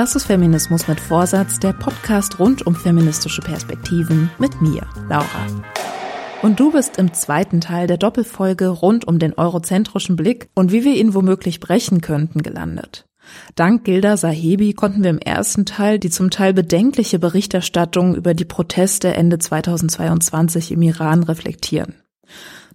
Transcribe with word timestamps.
Das 0.00 0.16
ist 0.16 0.24
Feminismus 0.24 0.88
mit 0.88 0.98
Vorsatz, 0.98 1.58
der 1.58 1.74
Podcast 1.74 2.38
rund 2.38 2.66
um 2.66 2.74
feministische 2.74 3.42
Perspektiven 3.42 4.30
mit 4.38 4.62
mir, 4.62 4.80
Laura. 5.10 5.46
Und 6.40 6.58
du 6.58 6.72
bist 6.72 6.96
im 6.96 7.12
zweiten 7.12 7.60
Teil 7.60 7.86
der 7.86 7.98
Doppelfolge 7.98 8.68
rund 8.68 9.06
um 9.06 9.18
den 9.18 9.34
eurozentrischen 9.34 10.16
Blick 10.16 10.48
und 10.54 10.72
wie 10.72 10.84
wir 10.84 10.94
ihn 10.94 11.12
womöglich 11.12 11.60
brechen 11.60 12.00
könnten 12.00 12.42
gelandet. 12.42 13.04
Dank 13.56 13.84
Gilda 13.84 14.16
Sahebi 14.16 14.72
konnten 14.72 15.02
wir 15.02 15.10
im 15.10 15.18
ersten 15.18 15.66
Teil 15.66 15.98
die 15.98 16.08
zum 16.08 16.30
Teil 16.30 16.54
bedenkliche 16.54 17.18
Berichterstattung 17.18 18.14
über 18.14 18.32
die 18.32 18.46
Proteste 18.46 19.12
Ende 19.12 19.38
2022 19.38 20.72
im 20.72 20.80
Iran 20.80 21.24
reflektieren. 21.24 21.96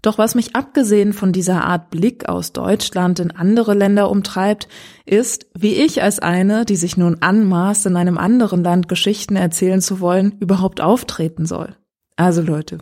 Doch 0.05 0.19
was 0.19 0.35
mich 0.35 0.55
abgesehen 0.55 1.13
von 1.13 1.31
dieser 1.31 1.63
Art 1.63 1.89
Blick 1.89 2.29
aus 2.29 2.53
Deutschland 2.53 3.19
in 3.19 3.31
andere 3.31 3.73
Länder 3.73 4.11
umtreibt, 4.11 4.67
ist, 5.03 5.47
wie 5.57 5.73
ich 5.73 6.03
als 6.03 6.19
eine, 6.19 6.63
die 6.63 6.75
sich 6.75 6.95
nun 6.95 7.17
anmaßt, 7.21 7.87
in 7.87 7.95
einem 7.95 8.19
anderen 8.19 8.63
Land 8.63 8.87
Geschichten 8.87 9.35
erzählen 9.35 9.81
zu 9.81 9.99
wollen, 10.01 10.37
überhaupt 10.39 10.79
auftreten 10.79 11.47
soll. 11.47 11.75
Also 12.17 12.43
Leute, 12.43 12.77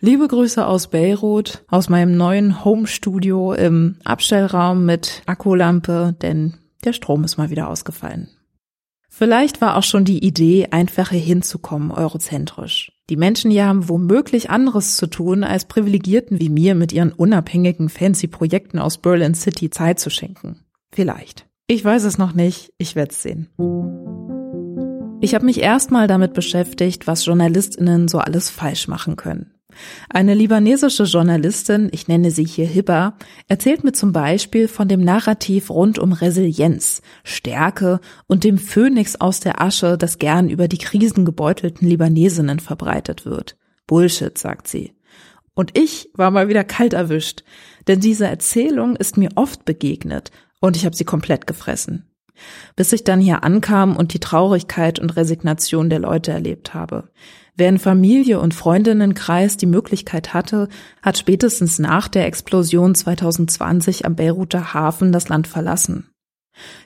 liebe 0.00 0.26
Grüße 0.26 0.66
aus 0.66 0.88
Beirut, 0.88 1.66
aus 1.68 1.90
meinem 1.90 2.16
neuen 2.16 2.64
Home-Studio 2.64 3.52
im 3.52 3.98
Abstellraum 4.02 4.86
mit 4.86 5.20
Akkulampe, 5.26 6.16
denn 6.22 6.54
der 6.82 6.94
Strom 6.94 7.24
ist 7.24 7.36
mal 7.36 7.50
wieder 7.50 7.68
ausgefallen. 7.68 8.33
Vielleicht 9.16 9.60
war 9.60 9.76
auch 9.76 9.84
schon 9.84 10.04
die 10.04 10.26
Idee, 10.26 10.70
einfach 10.72 11.10
hier 11.10 11.20
hinzukommen, 11.20 11.92
eurozentrisch. 11.92 12.90
Die 13.08 13.16
Menschen 13.16 13.52
hier 13.52 13.66
haben 13.66 13.88
womöglich 13.88 14.50
anderes 14.50 14.96
zu 14.96 15.06
tun, 15.06 15.44
als 15.44 15.66
Privilegierten 15.66 16.40
wie 16.40 16.48
mir 16.48 16.74
mit 16.74 16.92
ihren 16.92 17.12
unabhängigen 17.12 17.88
fancy 17.88 18.26
Projekten 18.26 18.80
aus 18.80 18.98
Berlin 18.98 19.36
City 19.36 19.70
Zeit 19.70 20.00
zu 20.00 20.10
schenken. 20.10 20.64
Vielleicht. 20.90 21.46
Ich 21.68 21.84
weiß 21.84 22.02
es 22.02 22.18
noch 22.18 22.34
nicht, 22.34 22.72
ich 22.76 22.96
werde 22.96 23.12
es 23.12 23.22
sehen. 23.22 23.50
Ich 25.20 25.36
habe 25.36 25.44
mich 25.44 25.60
erstmal 25.60 26.08
damit 26.08 26.34
beschäftigt, 26.34 27.06
was 27.06 27.24
Journalistinnen 27.24 28.08
so 28.08 28.18
alles 28.18 28.50
falsch 28.50 28.88
machen 28.88 29.14
können. 29.14 29.53
Eine 30.08 30.34
libanesische 30.34 31.04
Journalistin, 31.04 31.88
ich 31.92 32.08
nenne 32.08 32.30
sie 32.30 32.44
hier 32.44 32.66
Hibba, 32.66 33.16
erzählt 33.48 33.84
mir 33.84 33.92
zum 33.92 34.12
Beispiel 34.12 34.68
von 34.68 34.88
dem 34.88 35.02
Narrativ 35.02 35.70
rund 35.70 35.98
um 35.98 36.12
Resilienz, 36.12 37.02
Stärke 37.22 38.00
und 38.26 38.44
dem 38.44 38.58
Phönix 38.58 39.16
aus 39.16 39.40
der 39.40 39.60
Asche, 39.60 39.98
das 39.98 40.18
gern 40.18 40.48
über 40.48 40.68
die 40.68 40.78
krisengebeutelten 40.78 41.88
Libanesinnen 41.88 42.60
verbreitet 42.60 43.26
wird. 43.26 43.56
Bullshit, 43.86 44.36
sagt 44.36 44.68
sie. 44.68 44.94
Und 45.54 45.78
ich 45.78 46.10
war 46.14 46.30
mal 46.30 46.48
wieder 46.48 46.64
kalt 46.64 46.92
erwischt, 46.92 47.44
denn 47.86 48.00
diese 48.00 48.26
Erzählung 48.26 48.96
ist 48.96 49.16
mir 49.16 49.30
oft 49.36 49.64
begegnet 49.64 50.30
und 50.60 50.76
ich 50.76 50.84
habe 50.84 50.96
sie 50.96 51.04
komplett 51.04 51.46
gefressen. 51.46 52.08
Bis 52.76 52.92
ich 52.92 53.04
dann 53.04 53.20
hier 53.20 53.44
ankam 53.44 53.96
und 53.96 54.14
die 54.14 54.20
Traurigkeit 54.20 54.98
und 54.98 55.16
Resignation 55.16 55.90
der 55.90 56.00
Leute 56.00 56.32
erlebt 56.32 56.74
habe. 56.74 57.08
Wer 57.56 57.68
in 57.68 57.78
Familie 57.78 58.40
und 58.40 58.52
Freundinnenkreis 58.52 59.56
die 59.56 59.66
Möglichkeit 59.66 60.34
hatte, 60.34 60.68
hat 61.02 61.18
spätestens 61.18 61.78
nach 61.78 62.08
der 62.08 62.26
Explosion 62.26 62.94
2020 62.94 64.04
am 64.06 64.16
Beiruter 64.16 64.74
Hafen 64.74 65.12
das 65.12 65.28
Land 65.28 65.46
verlassen. 65.46 66.10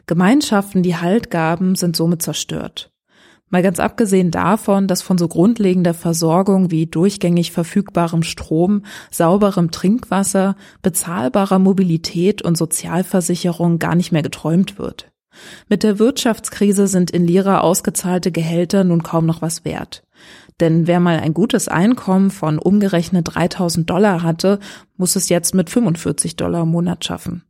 Gemeinschaften, 0.07 0.83
die 0.83 0.97
Halt 0.97 1.31
gaben, 1.31 1.75
sind 1.75 1.97
somit 1.97 2.23
zerstört. 2.23 2.91
Mal 3.51 3.63
ganz 3.63 3.81
abgesehen 3.81 4.31
davon, 4.31 4.89
dass 4.89 5.01
von 5.01 5.17
so 5.17 5.27
grundlegender 5.27 5.95
Versorgung 5.95 6.71
wie 6.71 6.87
durchgängig 6.87 7.51
verfügbarem 7.51 8.23
Strom, 8.23 8.83
sauberem 9.11 9.71
Trinkwasser, 9.71 10.55
bezahlbarer 10.83 11.59
Mobilität 11.59 12.43
und 12.43 12.59
Sozialversicherung 12.59 13.79
gar 13.79 13.95
nicht 13.95 14.13
mehr 14.13 14.23
geträumt 14.23 14.79
wird. 14.79 15.11
Mit 15.69 15.83
der 15.83 15.99
Wirtschaftskrise 15.99 16.87
sind 16.87 17.11
in 17.11 17.27
Lira 17.27 17.61
ausgezahlte 17.61 18.33
Gehälter 18.33 18.85
nun 18.85 19.03
kaum 19.03 19.27
noch 19.27 19.43
was 19.43 19.65
wert. 19.65 20.03
Denn 20.61 20.87
wer 20.87 21.01
mal 21.01 21.21
ein 21.21 21.35
gutes 21.35 21.69
Einkommen 21.69 22.31
von 22.31 22.59
umgerechnet 22.59 23.29
3000 23.35 23.89
Dollar 23.89 24.23
hatte, 24.23 24.59
muss 24.97 25.17
es 25.17 25.29
jetzt 25.29 25.55
mit 25.55 25.71
45 25.71 26.37
Dollar 26.37 26.63
im 26.63 26.71
Monat 26.71 27.05
schaffen. 27.05 27.45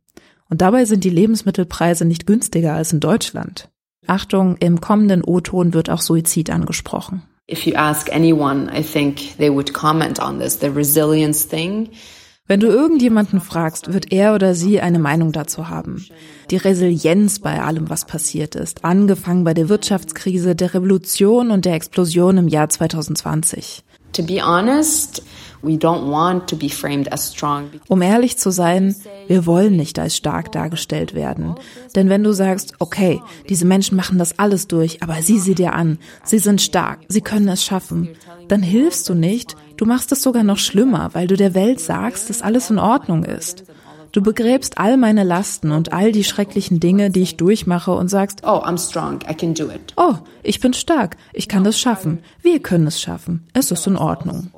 Und 0.49 0.61
dabei 0.61 0.85
sind 0.85 1.03
die 1.03 1.09
Lebensmittelpreise 1.09 2.05
nicht 2.05 2.27
günstiger 2.27 2.73
als 2.73 2.93
in 2.93 2.99
Deutschland. 2.99 3.69
Achtung, 4.07 4.57
im 4.57 4.81
kommenden 4.81 5.23
O-Ton 5.23 5.73
wird 5.73 5.89
auch 5.89 6.01
Suizid 6.01 6.49
angesprochen. 6.49 7.23
If 7.51 7.65
you 7.65 7.75
ask 7.75 8.11
anyone, 8.13 8.69
I 8.71 8.83
think 8.83 9.37
they 9.37 9.51
would 9.51 9.73
comment 9.73 10.19
on 10.19 10.39
this, 10.39 10.59
the 10.59 10.67
resilience 10.67 11.47
thing. 11.47 11.89
Wenn 12.49 12.61
du 12.61 12.65
irgendjemanden 12.65 13.41
fragst, 13.41 13.93
wird 13.93 14.11
er 14.11 14.33
oder 14.33 14.55
sie 14.55 14.81
eine 14.81 14.97
Meinung 14.97 15.31
dazu 15.31 15.69
haben. 15.69 16.07
Die 16.49 16.57
Resilienz 16.57 17.37
bei 17.37 17.61
allem, 17.61 17.91
was 17.91 18.05
passiert 18.05 18.55
ist, 18.55 18.83
angefangen 18.83 19.43
bei 19.43 19.53
der 19.53 19.69
Wirtschaftskrise, 19.69 20.55
der 20.55 20.73
Revolution 20.73 21.51
und 21.51 21.65
der 21.65 21.75
Explosion 21.75 22.39
im 22.39 22.47
Jahr 22.47 22.67
2020. 22.67 23.83
To 24.13 24.23
be 24.23 24.41
honest, 24.43 25.21
we 25.61 25.73
don't 25.73 26.09
want 26.09 26.49
to 26.49 26.55
be 26.55 26.69
framed 26.69 27.13
as 27.13 27.31
strong. 27.31 27.69
Um 27.87 28.01
ehrlich 28.01 28.39
zu 28.39 28.49
sein, 28.49 28.95
wir 29.27 29.45
wollen 29.45 29.75
nicht 29.75 29.99
als 29.99 30.17
stark 30.17 30.51
dargestellt 30.51 31.13
werden. 31.13 31.53
Denn 31.95 32.09
wenn 32.09 32.23
du 32.23 32.33
sagst, 32.33 32.73
okay, 32.79 33.21
diese 33.47 33.65
Menschen 33.65 33.95
machen 33.95 34.17
das 34.17 34.39
alles 34.39 34.67
durch, 34.67 35.03
aber 35.03 35.21
sieh 35.21 35.37
sie 35.37 35.53
dir 35.53 35.73
an, 35.73 35.99
sie 36.23 36.39
sind 36.39 36.63
stark, 36.63 37.01
sie 37.07 37.21
können 37.21 37.47
es 37.47 37.63
schaffen, 37.63 38.09
dann 38.47 38.63
hilfst 38.63 39.07
du 39.07 39.13
nicht, 39.13 39.55
du 39.79 39.85
machst 39.85 40.11
es 40.11 40.21
sogar 40.21 40.43
noch 40.43 40.57
schlimmer, 40.57 41.09
weil 41.13 41.27
du 41.27 41.37
der 41.37 41.55
Welt 41.55 41.79
sagst, 41.79 42.29
dass 42.29 42.41
alles 42.41 42.69
in 42.69 42.79
Ordnung 42.79 43.23
ist. 43.23 43.63
Du 44.11 44.21
begräbst 44.21 44.77
all 44.77 44.97
meine 44.97 45.23
Lasten 45.23 45.71
und 45.71 45.93
all 45.93 46.11
die 46.11 46.23
schrecklichen 46.23 46.79
Dinge, 46.79 47.11
die 47.11 47.21
ich 47.21 47.37
durchmache 47.37 47.91
und 47.91 48.09
sagst, 48.09 48.41
Oh, 48.43 48.61
I'm 48.63 48.77
strong, 48.77 49.19
I 49.29 49.35
can 49.35 49.53
do 49.53 49.65
it. 49.65 49.93
oh, 49.95 50.15
ich 50.43 50.59
bin 50.59 50.73
stark, 50.73 51.15
ich 51.31 51.47
kann 51.47 51.63
das 51.63 51.79
schaffen, 51.79 52.19
wir 52.41 52.59
können 52.59 52.87
es 52.87 52.99
schaffen, 52.99 53.47
es 53.53 53.71
ist 53.71 53.87
in 53.87 53.95
Ordnung. 53.95 54.51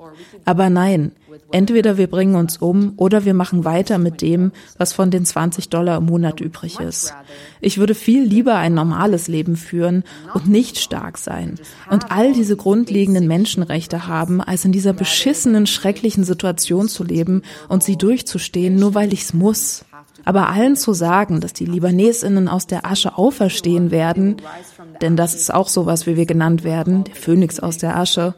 Aber 0.46 0.70
nein, 0.70 1.12
entweder 1.52 1.98
wir 1.98 2.08
bringen 2.08 2.36
uns 2.36 2.58
um 2.58 2.94
oder 2.98 3.26
wir 3.26 3.34
machen 3.34 3.66
weiter 3.66 3.98
mit 3.98 4.22
dem, 4.22 4.52
was 4.78 4.94
von 4.94 5.12
den 5.12 5.26
20 5.26 5.70
Dollar 5.70 5.98
im 5.98 6.06
Monat 6.06 6.42
übrig 6.42 6.80
ist. 6.80 7.14
Ich 7.60 7.78
würde 7.78 7.96
viel 7.96 8.24
lieber 8.24 8.56
ein 8.56 8.74
normales 8.74 9.28
Leben 9.28 9.56
führen 9.56 10.04
und 10.34 10.48
nicht 10.48 10.80
stark 10.80 11.18
sein 11.18 11.60
und 11.90 12.12
all 12.12 12.34
diese 12.34 12.56
grundlegenden 12.56 13.28
Menschenrechte 13.28 14.08
haben, 14.08 14.42
als 14.42 14.66
in 14.66 14.72
dieser 14.72 14.94
beschissenen, 14.94 15.68
schrecklichen 15.68 16.24
Situation 16.24 16.88
zu 16.88 17.03
leben 17.03 17.44
und 17.70 17.84
sie 17.84 17.97
durchzustehen, 17.97 18.76
nur 18.76 18.94
weil 18.94 19.14
ich's 19.14 19.34
muss. 19.34 19.86
Aber 20.24 20.50
allen 20.50 20.76
zu 20.76 20.94
sagen, 20.94 21.40
dass 21.40 21.54
die 21.54 21.66
Libanesinnen 21.66 22.47
aus 22.47 22.68
der 22.68 22.86
Asche 22.86 23.18
auferstehen 23.18 23.92
werden, 23.92 24.38
denn 25.02 25.16
das 25.16 25.34
ist 25.34 25.54
auch 25.54 25.68
sowas, 25.68 26.06
wie 26.06 26.16
wir 26.16 26.26
genannt 26.26 26.64
werden, 26.64 27.04
der 27.06 27.16
Phönix 27.16 27.59
aus 27.59 27.78
der 27.78 27.97
Asche, 27.97 28.36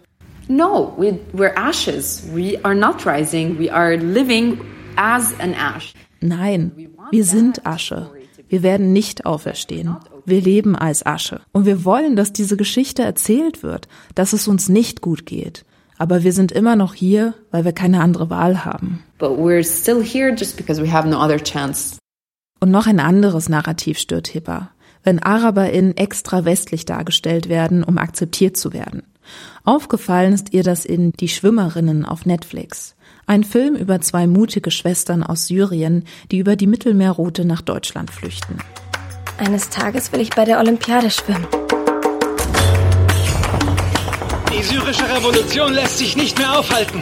No, 0.48 0.94
we, 0.98 1.20
we're 1.34 1.54
ashes. 1.56 2.24
We 2.34 2.60
are 2.64 2.76
not 2.76 3.06
rising. 3.06 3.58
We 3.58 3.72
are 3.72 3.96
living 3.98 4.60
as 4.98 5.34
an 5.40 5.54
ash. 5.54 5.94
Nein, 6.22 6.72
wir 7.12 7.26
sind 7.26 7.66
Asche. 7.66 8.10
Wir 8.48 8.64
werden 8.64 8.94
nicht 8.94 9.26
auferstehen. 9.26 9.98
Wir 10.26 10.42
leben 10.42 10.76
als 10.76 11.06
Asche. 11.06 11.42
Und 11.52 11.66
wir 11.66 11.86
wollen, 11.86 12.16
dass 12.16 12.32
diese 12.34 12.56
Geschichte 12.56 13.02
erzählt 13.04 13.64
wird, 13.64 13.88
dass 14.16 14.34
es 14.34 14.48
uns 14.48 14.70
nicht 14.70 15.02
gut 15.02 15.26
geht. 15.26 15.66
Aber 15.98 16.24
wir 16.24 16.34
sind 16.34 16.52
immer 16.52 16.76
noch 16.76 16.94
hier, 16.94 17.34
weil 17.52 17.66
wir 17.66 17.72
keine 17.72 18.02
andere 18.02 18.30
Wahl 18.30 18.66
haben. 18.66 19.04
But 19.18 19.38
we're 19.38 19.64
still 19.64 20.04
here 20.04 20.34
just 20.36 20.58
because 20.58 20.82
we 20.82 20.92
have 20.92 21.08
no 21.08 21.20
other 21.20 21.38
chance. 21.38 21.98
Und 22.60 22.72
noch 22.72 22.88
ein 22.88 23.00
anderes 23.00 23.50
Narrativ 23.50 23.98
stört 23.98 24.28
Hipper. 24.28 24.72
Wenn 25.04 25.20
AraberInnen 25.20 25.98
extra 25.98 26.46
westlich 26.46 26.86
dargestellt 26.86 27.50
werden, 27.50 27.84
um 27.84 27.98
akzeptiert 27.98 28.56
zu 28.56 28.72
werden. 28.72 29.04
Aufgefallen 29.64 30.34
ist 30.34 30.54
ihr 30.54 30.64
das 30.64 30.86
in 30.86 31.14
Die 31.14 31.30
Schwimmerinnen 31.30 32.06
auf 32.06 32.26
Netflix. 32.26 32.96
Ein 33.26 33.44
Film 33.44 33.76
über 33.76 34.02
zwei 34.02 34.28
mutige 34.28 34.72
Schwestern 34.72 35.24
aus 35.24 35.48
Syrien, 35.48 36.04
die 36.32 36.40
über 36.40 36.56
die 36.56 36.68
Mittelmeerroute 36.68 37.46
nach 37.46 37.62
Deutschland 37.62 38.12
flüchten. 38.12 38.58
Eines 39.38 39.70
Tages 39.70 40.12
will 40.12 40.22
ich 40.22 40.30
bei 40.32 40.46
der 40.46 40.60
Olympiade 40.60 41.10
schwimmen. 41.10 41.48
Die 44.52 44.64
syrische 44.64 45.10
Revolution 45.10 45.74
lässt 45.74 45.98
sich 45.98 46.16
nicht 46.16 46.38
mehr 46.38 46.60
aufhalten. 46.60 47.02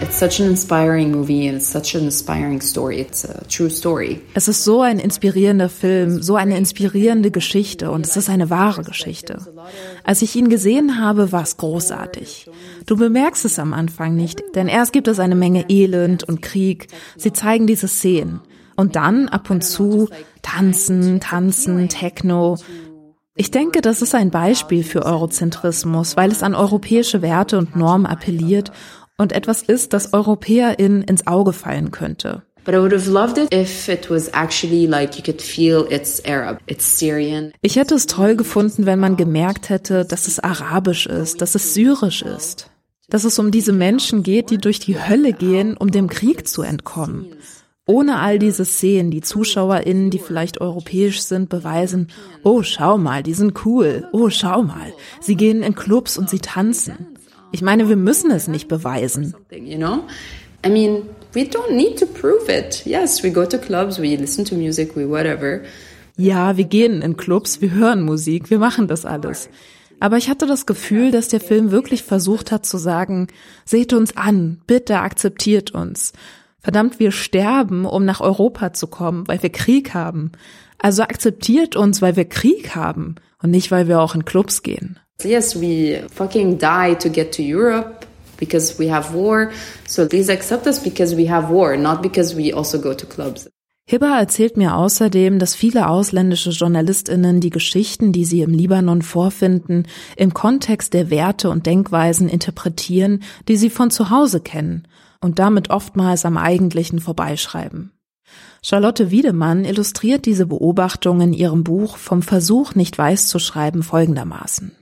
It's 0.00 0.18
such 0.18 0.40
an 0.40 0.48
inspiring 0.48 1.12
movie 1.12 1.46
and 1.46 1.56
it's 1.56 1.70
such 1.70 1.94
an 1.94 2.04
inspiring 2.04 2.60
story. 2.60 3.00
It's 3.00 3.24
a 3.24 3.44
true 3.48 3.70
story. 3.70 4.20
Es 4.34 4.48
ist 4.48 4.64
so 4.64 4.82
ein 4.82 4.98
inspirierender 4.98 5.68
Film, 5.68 6.20
so 6.20 6.34
eine 6.34 6.58
inspirierende 6.58 7.30
Geschichte 7.30 7.90
und 7.90 8.04
es 8.06 8.16
ist 8.16 8.28
eine 8.28 8.50
wahre 8.50 8.82
Geschichte. 8.82 9.38
Als 10.02 10.22
ich 10.22 10.34
ihn 10.34 10.48
gesehen 10.48 11.00
habe, 11.00 11.30
war 11.30 11.42
es 11.42 11.56
großartig. 11.56 12.50
Du 12.86 12.96
bemerkst 12.96 13.44
es 13.44 13.58
am 13.58 13.72
Anfang 13.72 14.16
nicht, 14.16 14.42
denn 14.56 14.66
erst 14.66 14.92
gibt 14.92 15.06
es 15.06 15.20
eine 15.20 15.36
Menge 15.36 15.66
Elend 15.68 16.24
und 16.24 16.42
Krieg. 16.42 16.88
Sie 17.16 17.32
zeigen 17.32 17.66
diese 17.66 17.88
Szenen. 17.88 18.40
Und 18.76 18.96
dann 18.96 19.28
ab 19.28 19.48
und 19.50 19.62
zu 19.62 20.08
tanzen, 20.42 21.20
tanzen, 21.20 21.88
Techno. 21.88 22.56
Ich 23.36 23.52
denke, 23.52 23.80
das 23.80 24.02
ist 24.02 24.16
ein 24.16 24.30
Beispiel 24.30 24.82
für 24.82 25.04
Eurozentrismus, 25.04 26.16
weil 26.16 26.32
es 26.32 26.42
an 26.42 26.56
europäische 26.56 27.22
Werte 27.22 27.56
und 27.58 27.76
Normen 27.76 28.06
appelliert 28.06 28.72
und 29.18 29.32
etwas 29.32 29.62
ist, 29.62 29.92
das 29.92 30.12
EuropäerInnen 30.12 31.02
ins 31.02 31.26
Auge 31.26 31.52
fallen 31.52 31.90
könnte. 31.90 32.42
But 32.64 32.74
I 32.74 32.78
would 32.78 32.92
have 32.92 33.10
loved 33.10 33.36
it 33.36 33.52
if 33.52 33.88
it 33.88 34.08
was 34.08 34.28
actually 34.32 34.86
like 34.86 35.18
you 35.18 35.22
could 35.22 35.42
feel 35.42 35.86
it's 35.90 36.24
Arab, 36.24 36.60
it's 36.66 36.98
Syrian. 36.98 37.52
Ich 37.60 37.76
hätte 37.76 37.94
es 37.94 38.06
toll 38.06 38.36
gefunden, 38.36 38.86
wenn 38.86 38.98
man 38.98 39.18
gemerkt 39.18 39.68
hätte, 39.68 40.06
dass 40.06 40.26
es 40.26 40.38
arabisch 40.40 41.06
ist, 41.06 41.42
dass 41.42 41.54
es 41.54 41.74
syrisch 41.74 42.22
ist. 42.22 42.70
Dass 43.10 43.24
es 43.24 43.38
um 43.38 43.50
diese 43.50 43.74
Menschen 43.74 44.22
geht, 44.22 44.48
die 44.48 44.56
durch 44.56 44.80
die 44.80 44.98
Hölle 44.98 45.34
gehen, 45.34 45.76
um 45.76 45.90
dem 45.90 46.08
Krieg 46.08 46.48
zu 46.48 46.62
entkommen. 46.62 47.26
Ohne 47.86 48.18
all 48.18 48.38
diese 48.38 48.64
Szenen, 48.64 49.10
die 49.10 49.20
ZuschauerInnen, 49.20 50.08
die 50.08 50.18
vielleicht 50.18 50.62
europäisch 50.62 51.20
sind, 51.20 51.50
beweisen, 51.50 52.08
oh, 52.42 52.62
schau 52.62 52.96
mal, 52.96 53.22
die 53.22 53.34
sind 53.34 53.66
cool. 53.66 54.08
Oh, 54.12 54.30
schau 54.30 54.62
mal, 54.62 54.94
sie 55.20 55.36
gehen 55.36 55.62
in 55.62 55.74
Clubs 55.74 56.16
und 56.16 56.30
sie 56.30 56.38
tanzen. 56.38 57.13
Ich 57.54 57.62
meine, 57.62 57.88
wir 57.88 57.94
müssen 57.94 58.32
es 58.32 58.48
nicht 58.48 58.66
beweisen. 58.66 59.32
You 59.52 59.76
know? 59.76 60.00
I 60.66 60.70
mean, 60.70 61.04
we 61.34 61.42
don't 61.42 61.72
need 61.72 61.96
to 62.00 62.04
prove 62.04 62.48
it. 62.48 62.84
Yes, 62.84 63.22
we 63.22 63.30
go 63.30 63.46
to 63.46 63.58
clubs, 63.58 64.00
we 64.00 64.16
listen 64.16 64.44
to 64.46 64.56
music, 64.56 64.96
we 64.96 65.08
whatever. 65.08 65.60
Ja, 66.16 66.56
wir 66.56 66.64
gehen 66.64 67.00
in 67.00 67.16
Clubs, 67.16 67.60
wir 67.60 67.70
hören 67.70 68.02
Musik, 68.02 68.50
wir 68.50 68.58
machen 68.58 68.88
das 68.88 69.06
alles. 69.06 69.48
Aber 70.00 70.16
ich 70.16 70.28
hatte 70.28 70.48
das 70.48 70.66
Gefühl, 70.66 71.12
dass 71.12 71.28
der 71.28 71.38
Film 71.38 71.70
wirklich 71.70 72.02
versucht 72.02 72.50
hat 72.50 72.66
zu 72.66 72.76
sagen, 72.76 73.28
seht 73.64 73.92
uns 73.92 74.16
an, 74.16 74.60
bitte 74.66 74.98
akzeptiert 74.98 75.70
uns. 75.70 76.12
Verdammt, 76.58 76.98
wir 76.98 77.12
sterben, 77.12 77.84
um 77.84 78.04
nach 78.04 78.20
Europa 78.20 78.72
zu 78.72 78.88
kommen, 78.88 79.28
weil 79.28 79.40
wir 79.44 79.50
Krieg 79.50 79.94
haben. 79.94 80.32
Also 80.78 81.04
akzeptiert 81.04 81.76
uns, 81.76 82.02
weil 82.02 82.16
wir 82.16 82.24
Krieg 82.24 82.74
haben 82.74 83.14
und 83.40 83.52
nicht, 83.52 83.70
weil 83.70 83.86
wir 83.86 84.00
auch 84.00 84.16
in 84.16 84.24
Clubs 84.24 84.64
gehen. 84.64 84.98
Yes, 85.22 85.54
we 85.54 86.02
fucking 86.10 86.58
die 86.58 86.94
to 86.94 87.08
get 87.08 87.32
to 87.32 87.42
Europe 87.42 88.06
because 88.38 88.78
we 88.78 88.90
have 88.90 89.14
war. 89.14 89.50
So 89.86 90.06
please 90.06 90.30
accept 90.30 90.66
us 90.66 90.82
because 90.82 91.16
we 91.16 91.28
have 91.28 91.48
war, 91.50 91.76
not 91.76 92.02
because 92.02 92.36
we 92.36 92.52
also 92.52 92.80
go 92.80 92.94
to 92.94 93.06
clubs. 93.06 93.48
Hibba 93.86 94.18
erzählt 94.18 94.56
mir 94.56 94.76
außerdem, 94.76 95.38
dass 95.38 95.54
viele 95.54 95.88
ausländische 95.88 96.50
JournalistInnen 96.50 97.40
die 97.40 97.50
Geschichten, 97.50 98.12
die 98.12 98.24
sie 98.24 98.40
im 98.40 98.54
Libanon 98.54 99.02
vorfinden, 99.02 99.86
im 100.16 100.32
Kontext 100.32 100.94
der 100.94 101.10
Werte 101.10 101.50
und 101.50 101.66
Denkweisen 101.66 102.30
interpretieren, 102.30 103.22
die 103.46 103.58
sie 103.58 103.68
von 103.68 103.90
zu 103.90 104.08
Hause 104.08 104.40
kennen 104.40 104.88
und 105.20 105.38
damit 105.38 105.68
oftmals 105.68 106.24
am 106.24 106.38
eigentlichen 106.38 106.98
vorbeischreiben. 106.98 107.92
Charlotte 108.62 109.10
Wiedemann 109.10 109.66
illustriert 109.66 110.24
diese 110.24 110.46
Beobachtung 110.46 111.20
in 111.20 111.34
ihrem 111.34 111.62
Buch 111.62 111.98
Vom 111.98 112.22
Versuch, 112.22 112.74
nicht 112.74 112.96
weiß 112.96 113.28
zu 113.28 113.38
schreiben 113.38 113.82
folgendermaßen. 113.82 114.72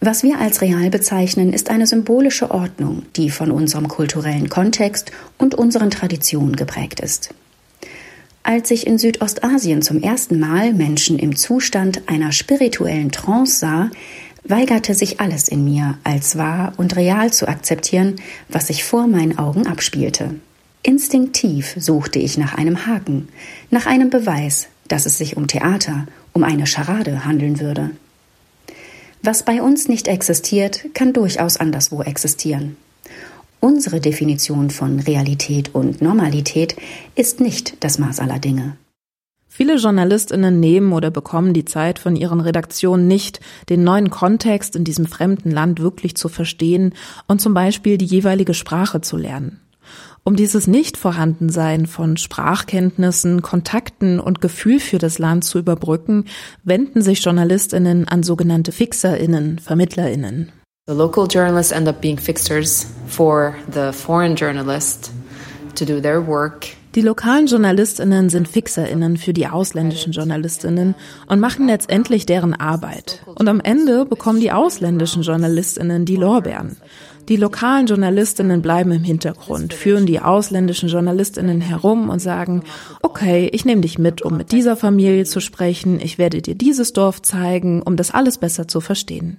Was 0.00 0.22
wir 0.22 0.38
als 0.38 0.60
real 0.60 0.90
bezeichnen, 0.90 1.52
ist 1.52 1.70
eine 1.70 1.86
symbolische 1.86 2.50
Ordnung, 2.50 3.04
die 3.16 3.30
von 3.30 3.50
unserem 3.50 3.88
kulturellen 3.88 4.50
Kontext 4.50 5.10
und 5.38 5.54
unseren 5.54 5.90
Traditionen 5.90 6.56
geprägt 6.56 7.00
ist. 7.00 7.30
Als 8.42 8.70
ich 8.70 8.86
in 8.86 8.98
Südostasien 8.98 9.80
zum 9.80 10.02
ersten 10.02 10.38
Mal 10.38 10.74
Menschen 10.74 11.18
im 11.18 11.34
Zustand 11.34 12.02
einer 12.10 12.32
spirituellen 12.32 13.10
Trance 13.10 13.58
sah, 13.58 13.90
weigerte 14.46 14.92
sich 14.92 15.20
alles 15.20 15.48
in 15.48 15.64
mir, 15.64 15.96
als 16.04 16.36
wahr 16.36 16.74
und 16.76 16.96
real 16.96 17.32
zu 17.32 17.48
akzeptieren, 17.48 18.16
was 18.50 18.66
sich 18.66 18.84
vor 18.84 19.06
meinen 19.06 19.38
Augen 19.38 19.66
abspielte. 19.66 20.34
Instinktiv 20.82 21.74
suchte 21.78 22.18
ich 22.18 22.36
nach 22.36 22.54
einem 22.54 22.84
Haken, 22.84 23.28
nach 23.70 23.86
einem 23.86 24.10
Beweis, 24.10 24.68
dass 24.86 25.06
es 25.06 25.16
sich 25.16 25.38
um 25.38 25.46
Theater, 25.46 26.06
um 26.34 26.44
eine 26.44 26.66
Scharade 26.66 27.24
handeln 27.24 27.58
würde. 27.58 27.92
Was 29.26 29.42
bei 29.42 29.62
uns 29.62 29.88
nicht 29.88 30.06
existiert, 30.06 30.84
kann 30.92 31.14
durchaus 31.14 31.56
anderswo 31.56 32.02
existieren. 32.02 32.76
Unsere 33.58 33.98
Definition 33.98 34.68
von 34.68 35.00
Realität 35.00 35.74
und 35.74 36.02
Normalität 36.02 36.76
ist 37.14 37.40
nicht 37.40 37.82
das 37.82 37.98
Maß 37.98 38.20
aller 38.20 38.38
Dinge. 38.38 38.76
Viele 39.48 39.76
Journalistinnen 39.76 40.60
nehmen 40.60 40.92
oder 40.92 41.10
bekommen 41.10 41.54
die 41.54 41.64
Zeit 41.64 41.98
von 41.98 42.16
ihren 42.16 42.40
Redaktionen 42.40 43.08
nicht, 43.08 43.40
den 43.70 43.82
neuen 43.82 44.10
Kontext 44.10 44.76
in 44.76 44.84
diesem 44.84 45.06
fremden 45.06 45.50
Land 45.50 45.80
wirklich 45.80 46.16
zu 46.16 46.28
verstehen 46.28 46.92
und 47.26 47.40
zum 47.40 47.54
Beispiel 47.54 47.96
die 47.96 48.04
jeweilige 48.04 48.52
Sprache 48.52 49.00
zu 49.00 49.16
lernen. 49.16 49.63
Um 50.26 50.36
dieses 50.36 50.66
Nichtvorhandensein 50.66 51.84
von 51.84 52.16
Sprachkenntnissen, 52.16 53.42
Kontakten 53.42 54.18
und 54.18 54.40
Gefühl 54.40 54.80
für 54.80 54.96
das 54.96 55.18
Land 55.18 55.44
zu 55.44 55.58
überbrücken, 55.58 56.24
wenden 56.62 57.02
sich 57.02 57.22
Journalistinnen 57.22 58.08
an 58.08 58.22
sogenannte 58.22 58.72
Fixerinnen, 58.72 59.58
Vermittlerinnen. 59.58 60.50
The 60.86 60.94
local 60.94 61.26
journalists 61.26 61.72
end 61.72 61.88
up 61.88 62.00
being 62.00 62.18
fixers 62.18 62.86
for 63.06 63.54
the 63.70 63.92
foreign 63.92 64.34
journalist 64.34 65.12
to 65.74 65.84
do 65.84 66.00
their 66.00 66.26
work. 66.26 66.68
Die 66.94 67.00
lokalen 67.00 67.46
Journalistinnen 67.46 68.30
sind 68.30 68.46
Fixerinnen 68.46 69.16
für 69.16 69.32
die 69.32 69.48
ausländischen 69.48 70.12
Journalistinnen 70.12 70.94
und 71.26 71.40
machen 71.40 71.66
letztendlich 71.66 72.24
deren 72.24 72.54
Arbeit. 72.54 73.20
Und 73.34 73.48
am 73.48 73.60
Ende 73.60 74.06
bekommen 74.06 74.40
die 74.40 74.52
ausländischen 74.52 75.22
Journalistinnen 75.22 76.04
die 76.04 76.14
Lorbeeren. 76.14 76.76
Die 77.28 77.36
lokalen 77.36 77.86
Journalistinnen 77.86 78.60
bleiben 78.60 78.92
im 78.92 79.02
Hintergrund, 79.02 79.72
führen 79.72 80.04
die 80.04 80.20
ausländischen 80.20 80.90
Journalistinnen 80.90 81.60
herum 81.60 82.10
und 82.10 82.18
sagen, 82.18 82.62
okay, 83.02 83.48
ich 83.52 83.64
nehme 83.64 83.80
dich 83.80 83.98
mit, 83.98 84.22
um 84.22 84.36
mit 84.36 84.52
dieser 84.52 84.76
Familie 84.76 85.24
zu 85.24 85.40
sprechen, 85.40 86.00
ich 86.00 86.18
werde 86.18 86.42
dir 86.42 86.54
dieses 86.54 86.92
Dorf 86.92 87.22
zeigen, 87.22 87.80
um 87.82 87.96
das 87.96 88.10
alles 88.10 88.38
besser 88.38 88.68
zu 88.68 88.80
verstehen. 88.80 89.38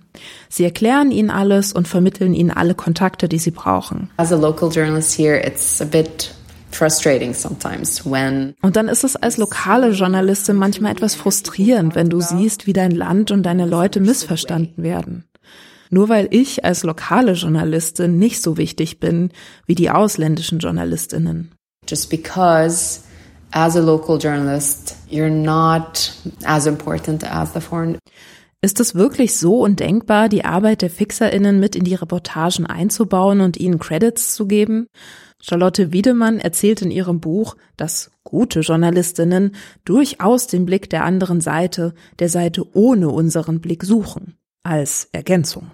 Sie 0.49 0.63
erklären 0.63 1.11
ihnen 1.11 1.29
alles 1.29 1.73
und 1.73 1.87
vermitteln 1.87 2.33
ihnen 2.33 2.51
alle 2.51 2.73
Kontakte, 2.73 3.29
die 3.29 3.39
sie 3.39 3.51
brauchen. 3.51 4.09
As 4.17 4.31
a 4.31 4.35
local 4.35 4.69
journalist 4.71 5.17
here, 5.17 5.39
it's 5.45 5.79
a 5.79 5.85
bit 5.85 6.33
frustrating 6.71 7.33
sometimes 7.33 8.05
when 8.05 8.55
Und 8.61 8.75
dann 8.75 8.87
ist 8.87 9.03
es 9.03 9.15
als 9.15 9.37
lokale 9.37 9.91
Journalistin 9.91 10.55
manchmal 10.55 10.91
etwas 10.91 11.15
frustrierend, 11.15 11.95
wenn 11.95 12.09
du 12.09 12.19
siehst, 12.19 12.67
wie 12.67 12.73
dein 12.73 12.91
Land 12.91 13.31
und 13.31 13.43
deine 13.43 13.65
Leute 13.65 13.99
missverstanden 13.99 14.83
werden. 14.83 15.23
Nur 15.89 16.09
weil 16.09 16.27
ich 16.31 16.65
als 16.65 16.83
lokale 16.83 17.33
Journalistin 17.33 18.17
nicht 18.17 18.41
so 18.41 18.57
wichtig 18.57 18.99
bin 18.99 19.29
wie 19.65 19.75
die 19.75 19.89
ausländischen 19.89 20.59
Journalistinnen. 20.59 21.51
just 21.87 22.09
because 22.09 23.01
as 23.51 23.75
a 23.75 23.79
local 23.79 24.17
journalist 24.17 24.95
you're 25.09 25.29
not 25.29 26.11
as 26.43 26.65
important 26.65 27.23
as 27.23 27.53
the 27.53 27.61
foreign 27.61 27.97
Ist 28.61 28.79
es 28.79 28.95
wirklich 28.95 29.37
so 29.37 29.59
undenkbar, 29.59 30.27
die 30.27 30.43
Arbeit 30.43 30.81
der 30.81 30.89
FixerInnen 30.89 31.59
mit 31.59 31.75
in 31.75 31.83
die 31.83 31.93
Reportagen 31.93 32.65
einzubauen 32.65 33.41
und 33.41 33.57
ihnen 33.57 33.77
Credits 33.77 34.33
zu 34.33 34.47
geben? 34.47 34.87
Charlotte 35.39 35.91
Wiedemann 35.93 36.39
erzählt 36.39 36.81
in 36.81 36.89
ihrem 36.89 37.19
Buch, 37.19 37.55
dass 37.77 38.09
gute 38.23 38.61
Journalistinnen 38.61 39.55
durchaus 39.83 40.47
den 40.47 40.65
Blick 40.65 40.89
der 40.89 41.03
anderen 41.03 41.41
Seite, 41.41 41.93
der 42.17 42.29
Seite 42.29 42.65
ohne 42.75 43.09
unseren 43.09 43.61
Blick 43.61 43.83
suchen, 43.83 44.35
als 44.65 45.07
Ergänzung. 45.11 45.71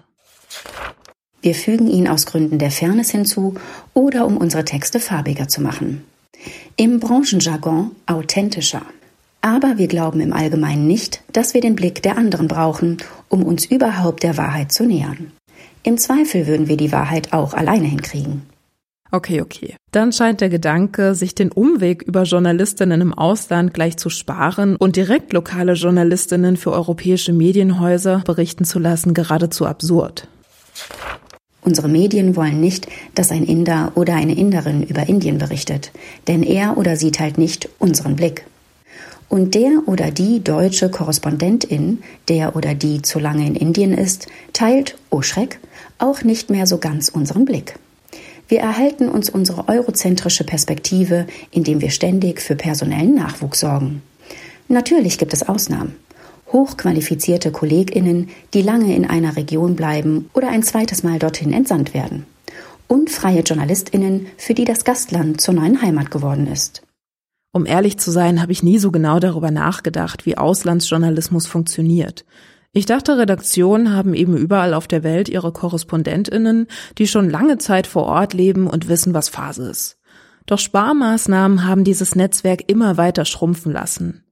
Wir 1.40 1.54
fügen 1.54 1.88
ihn 1.88 2.06
aus 2.06 2.26
Gründen 2.26 2.58
der 2.58 2.70
Fairness 2.70 3.10
hinzu 3.10 3.54
oder 3.94 4.26
um 4.26 4.36
unsere 4.36 4.64
Texte 4.64 5.00
farbiger 5.00 5.48
zu 5.48 5.60
machen. 5.60 6.04
Im 6.76 7.00
Branchenjargon 7.00 7.92
authentischer. 8.06 8.82
Aber 9.40 9.76
wir 9.76 9.88
glauben 9.88 10.20
im 10.20 10.32
Allgemeinen 10.32 10.86
nicht, 10.86 11.22
dass 11.32 11.52
wir 11.52 11.60
den 11.60 11.74
Blick 11.74 12.02
der 12.02 12.16
anderen 12.16 12.46
brauchen, 12.46 12.98
um 13.28 13.42
uns 13.42 13.64
überhaupt 13.64 14.22
der 14.22 14.36
Wahrheit 14.36 14.70
zu 14.70 14.84
nähern. 14.84 15.32
Im 15.82 15.98
Zweifel 15.98 16.46
würden 16.46 16.68
wir 16.68 16.76
die 16.76 16.92
Wahrheit 16.92 17.32
auch 17.32 17.54
alleine 17.54 17.88
hinkriegen. 17.88 18.42
Okay, 19.14 19.42
okay. 19.42 19.76
Dann 19.90 20.10
scheint 20.10 20.40
der 20.40 20.48
Gedanke, 20.48 21.14
sich 21.14 21.34
den 21.34 21.52
Umweg 21.52 22.02
über 22.02 22.22
Journalistinnen 22.22 23.02
im 23.02 23.12
Ausland 23.12 23.74
gleich 23.74 23.98
zu 23.98 24.08
sparen 24.08 24.74
und 24.76 24.96
direkt 24.96 25.34
lokale 25.34 25.74
Journalistinnen 25.74 26.56
für 26.56 26.72
europäische 26.72 27.34
Medienhäuser 27.34 28.22
berichten 28.24 28.64
zu 28.64 28.78
lassen, 28.78 29.12
geradezu 29.12 29.66
absurd. 29.66 30.28
Unsere 31.60 31.88
Medien 31.88 32.36
wollen 32.36 32.58
nicht, 32.58 32.88
dass 33.14 33.30
ein 33.30 33.44
Inder 33.44 33.92
oder 33.96 34.14
eine 34.14 34.34
Inderin 34.34 34.82
über 34.82 35.06
Indien 35.06 35.36
berichtet, 35.36 35.92
denn 36.26 36.42
er 36.42 36.78
oder 36.78 36.96
sie 36.96 37.12
teilt 37.12 37.36
nicht 37.36 37.68
unseren 37.78 38.16
Blick. 38.16 38.46
Und 39.28 39.54
der 39.54 39.82
oder 39.86 40.10
die 40.10 40.42
deutsche 40.42 40.90
Korrespondentin, 40.90 42.02
der 42.28 42.56
oder 42.56 42.74
die 42.74 43.02
zu 43.02 43.18
lange 43.18 43.46
in 43.46 43.56
Indien 43.56 43.92
ist, 43.92 44.26
teilt, 44.54 44.96
oh 45.10 45.20
Schreck, 45.20 45.60
auch 45.98 46.22
nicht 46.22 46.48
mehr 46.48 46.66
so 46.66 46.78
ganz 46.78 47.10
unseren 47.10 47.44
Blick. 47.44 47.74
Wir 48.52 48.60
erhalten 48.60 49.08
uns 49.08 49.30
unsere 49.30 49.66
eurozentrische 49.66 50.44
Perspektive, 50.44 51.26
indem 51.52 51.80
wir 51.80 51.88
ständig 51.88 52.42
für 52.42 52.54
personellen 52.54 53.14
Nachwuchs 53.14 53.60
sorgen. 53.60 54.02
Natürlich 54.68 55.16
gibt 55.16 55.32
es 55.32 55.48
Ausnahmen. 55.48 55.96
Hochqualifizierte 56.52 57.50
Kolleginnen, 57.50 58.28
die 58.52 58.60
lange 58.60 58.94
in 58.94 59.06
einer 59.06 59.36
Region 59.36 59.74
bleiben 59.74 60.28
oder 60.34 60.50
ein 60.50 60.62
zweites 60.62 61.02
Mal 61.02 61.18
dorthin 61.18 61.54
entsandt 61.54 61.94
werden. 61.94 62.26
Und 62.88 63.08
freie 63.08 63.40
Journalistinnen, 63.40 64.26
für 64.36 64.52
die 64.52 64.66
das 64.66 64.84
Gastland 64.84 65.40
zur 65.40 65.54
neuen 65.54 65.80
Heimat 65.80 66.10
geworden 66.10 66.46
ist. 66.46 66.82
Um 67.54 67.64
ehrlich 67.64 67.96
zu 67.96 68.10
sein, 68.10 68.42
habe 68.42 68.52
ich 68.52 68.62
nie 68.62 68.76
so 68.76 68.90
genau 68.90 69.18
darüber 69.18 69.50
nachgedacht, 69.50 70.26
wie 70.26 70.36
Auslandsjournalismus 70.36 71.46
funktioniert. 71.46 72.26
Ich 72.74 72.86
dachte, 72.86 73.18
Redaktionen 73.18 73.94
haben 73.94 74.14
eben 74.14 74.34
überall 74.34 74.72
auf 74.72 74.88
der 74.88 75.02
Welt 75.02 75.28
ihre 75.28 75.52
Korrespondentinnen, 75.52 76.68
die 76.96 77.06
schon 77.06 77.28
lange 77.28 77.58
Zeit 77.58 77.86
vor 77.86 78.04
Ort 78.04 78.32
leben 78.32 78.66
und 78.66 78.88
wissen, 78.88 79.12
was 79.12 79.28
Phase 79.28 79.68
ist. 79.68 79.98
Doch 80.46 80.58
Sparmaßnahmen 80.58 81.66
haben 81.66 81.84
dieses 81.84 82.16
Netzwerk 82.16 82.70
immer 82.70 82.96
weiter 82.96 83.26
schrumpfen 83.26 83.72
lassen. 83.72 84.24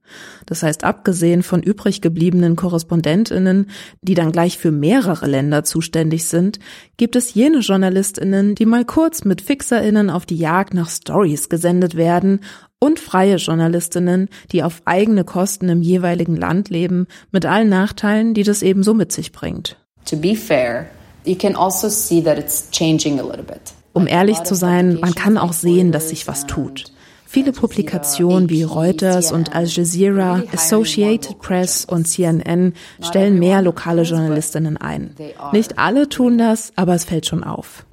Das 0.45 0.63
heißt, 0.63 0.83
abgesehen 0.83 1.43
von 1.43 1.61
übrig 1.61 2.01
gebliebenen 2.01 2.55
Korrespondentinnen, 2.55 3.69
die 4.01 4.15
dann 4.15 4.31
gleich 4.31 4.57
für 4.57 4.71
mehrere 4.71 5.27
Länder 5.27 5.63
zuständig 5.63 6.25
sind, 6.25 6.59
gibt 6.97 7.15
es 7.15 7.33
jene 7.33 7.59
Journalistinnen, 7.59 8.55
die 8.55 8.65
mal 8.65 8.83
kurz 8.83 9.23
mit 9.23 9.41
Fixerinnen 9.41 10.09
auf 10.09 10.25
die 10.25 10.35
Jagd 10.35 10.73
nach 10.73 10.89
Stories 10.89 11.47
gesendet 11.47 11.95
werden 11.95 12.41
und 12.83 12.99
freie 12.99 13.35
Journalistinnen, 13.35 14.27
die 14.51 14.63
auf 14.63 14.81
eigene 14.85 15.23
Kosten 15.23 15.69
im 15.69 15.81
jeweiligen 15.81 16.35
Land 16.35 16.69
leben, 16.69 17.07
mit 17.31 17.45
allen 17.45 17.69
Nachteilen, 17.69 18.33
die 18.33 18.43
das 18.43 18.63
ebenso 18.63 18.93
mit 18.93 19.11
sich 19.11 19.31
bringt. 19.31 19.77
To 20.05 20.17
be 20.17 20.35
fair, 20.35 20.87
you 21.23 21.35
can 21.35 21.55
also 21.55 21.87
see 21.89 22.21
that 22.21 22.37
it's 22.37 22.69
changing 22.71 23.19
a 23.19 23.23
little 23.23 23.43
bit. 23.43 23.61
Um 23.93 24.07
ehrlich 24.07 24.41
zu 24.43 24.55
sein, 24.55 24.99
man 24.99 25.15
kann 25.15 25.37
auch 25.37 25.53
sehen, 25.53 25.91
dass 25.91 26.09
sich 26.09 26.27
was 26.27 26.47
tut. 26.47 26.85
Viele 27.25 27.53
Publikationen 27.53 28.49
wie 28.49 28.63
Reuters 28.63 29.31
und 29.31 29.55
Al 29.55 29.65
Jazeera, 29.65 30.43
Associated 30.53 31.39
Press 31.39 31.85
und 31.85 32.05
CNN 32.05 32.73
stellen 33.01 33.39
mehr 33.39 33.61
lokale 33.61 34.01
Journalistinnen 34.01 34.75
ein. 34.75 35.15
Nicht 35.53 35.79
alle 35.79 36.09
tun 36.09 36.37
das, 36.37 36.73
aber 36.75 36.93
es 36.93 37.05
fällt 37.05 37.27
schon 37.27 37.45
auf. 37.45 37.85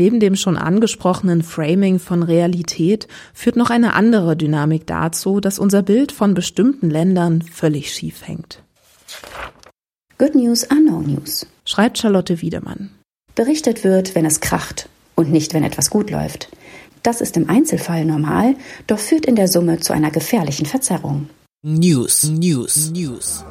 Neben 0.00 0.18
dem 0.18 0.34
schon 0.34 0.56
angesprochenen 0.56 1.42
Framing 1.42 1.98
von 1.98 2.22
Realität 2.22 3.06
führt 3.34 3.56
noch 3.56 3.68
eine 3.68 3.92
andere 3.92 4.34
Dynamik 4.34 4.86
dazu, 4.86 5.40
dass 5.40 5.58
unser 5.58 5.82
Bild 5.82 6.10
von 6.10 6.32
bestimmten 6.32 6.88
Ländern 6.88 7.42
völlig 7.42 7.92
schief 7.92 8.26
hängt. 8.26 8.62
Good 10.16 10.34
News 10.34 10.70
are 10.70 10.80
no 10.80 11.02
news, 11.02 11.46
schreibt 11.66 11.98
Charlotte 11.98 12.40
Wiedemann. 12.40 12.88
Berichtet 13.34 13.84
wird, 13.84 14.14
wenn 14.14 14.24
es 14.24 14.40
kracht 14.40 14.88
und 15.16 15.30
nicht, 15.30 15.52
wenn 15.52 15.64
etwas 15.64 15.90
gut 15.90 16.10
läuft. 16.10 16.48
Das 17.02 17.20
ist 17.20 17.36
im 17.36 17.50
Einzelfall 17.50 18.06
normal, 18.06 18.54
doch 18.86 18.98
führt 18.98 19.26
in 19.26 19.36
der 19.36 19.48
Summe 19.48 19.80
zu 19.80 19.92
einer 19.92 20.10
gefährlichen 20.10 20.64
Verzerrung. 20.64 21.28
News, 21.62 22.24
News, 22.24 22.90
News. 22.90 23.44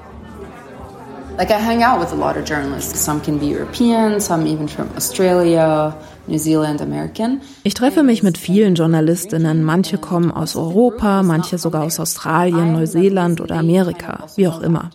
Like 1.38 1.51
I 1.51 1.60
hang 1.63 1.84
out 1.84 2.01
with 2.01 2.12
a 2.12 2.15
lot 2.15 2.38
of 2.38 2.44
journalists. 2.44 3.00
Some 3.00 3.22
can 3.22 3.38
be 3.38 3.46
European, 3.46 4.20
some 4.20 4.48
even 4.48 4.68
from 4.68 4.89
Australia. 4.98 5.96
Ich 7.64 7.74
treffe 7.74 8.04
mich 8.04 8.24
mit 8.24 8.38
vielen 8.38 8.76
Journalistinnen. 8.76 9.64
Manche 9.64 9.98
kommen 9.98 10.32
aus 10.32 10.56
Europa, 10.56 11.24
manche 11.24 11.58
sogar 11.58 11.84
aus 11.84 12.00
Australien, 12.00 12.74
Neuseeland 12.74 13.42
oder 13.42 13.56
Amerika, 13.56 14.28
wie 14.36 14.48
auch 14.48 14.62
immer. 14.62 14.92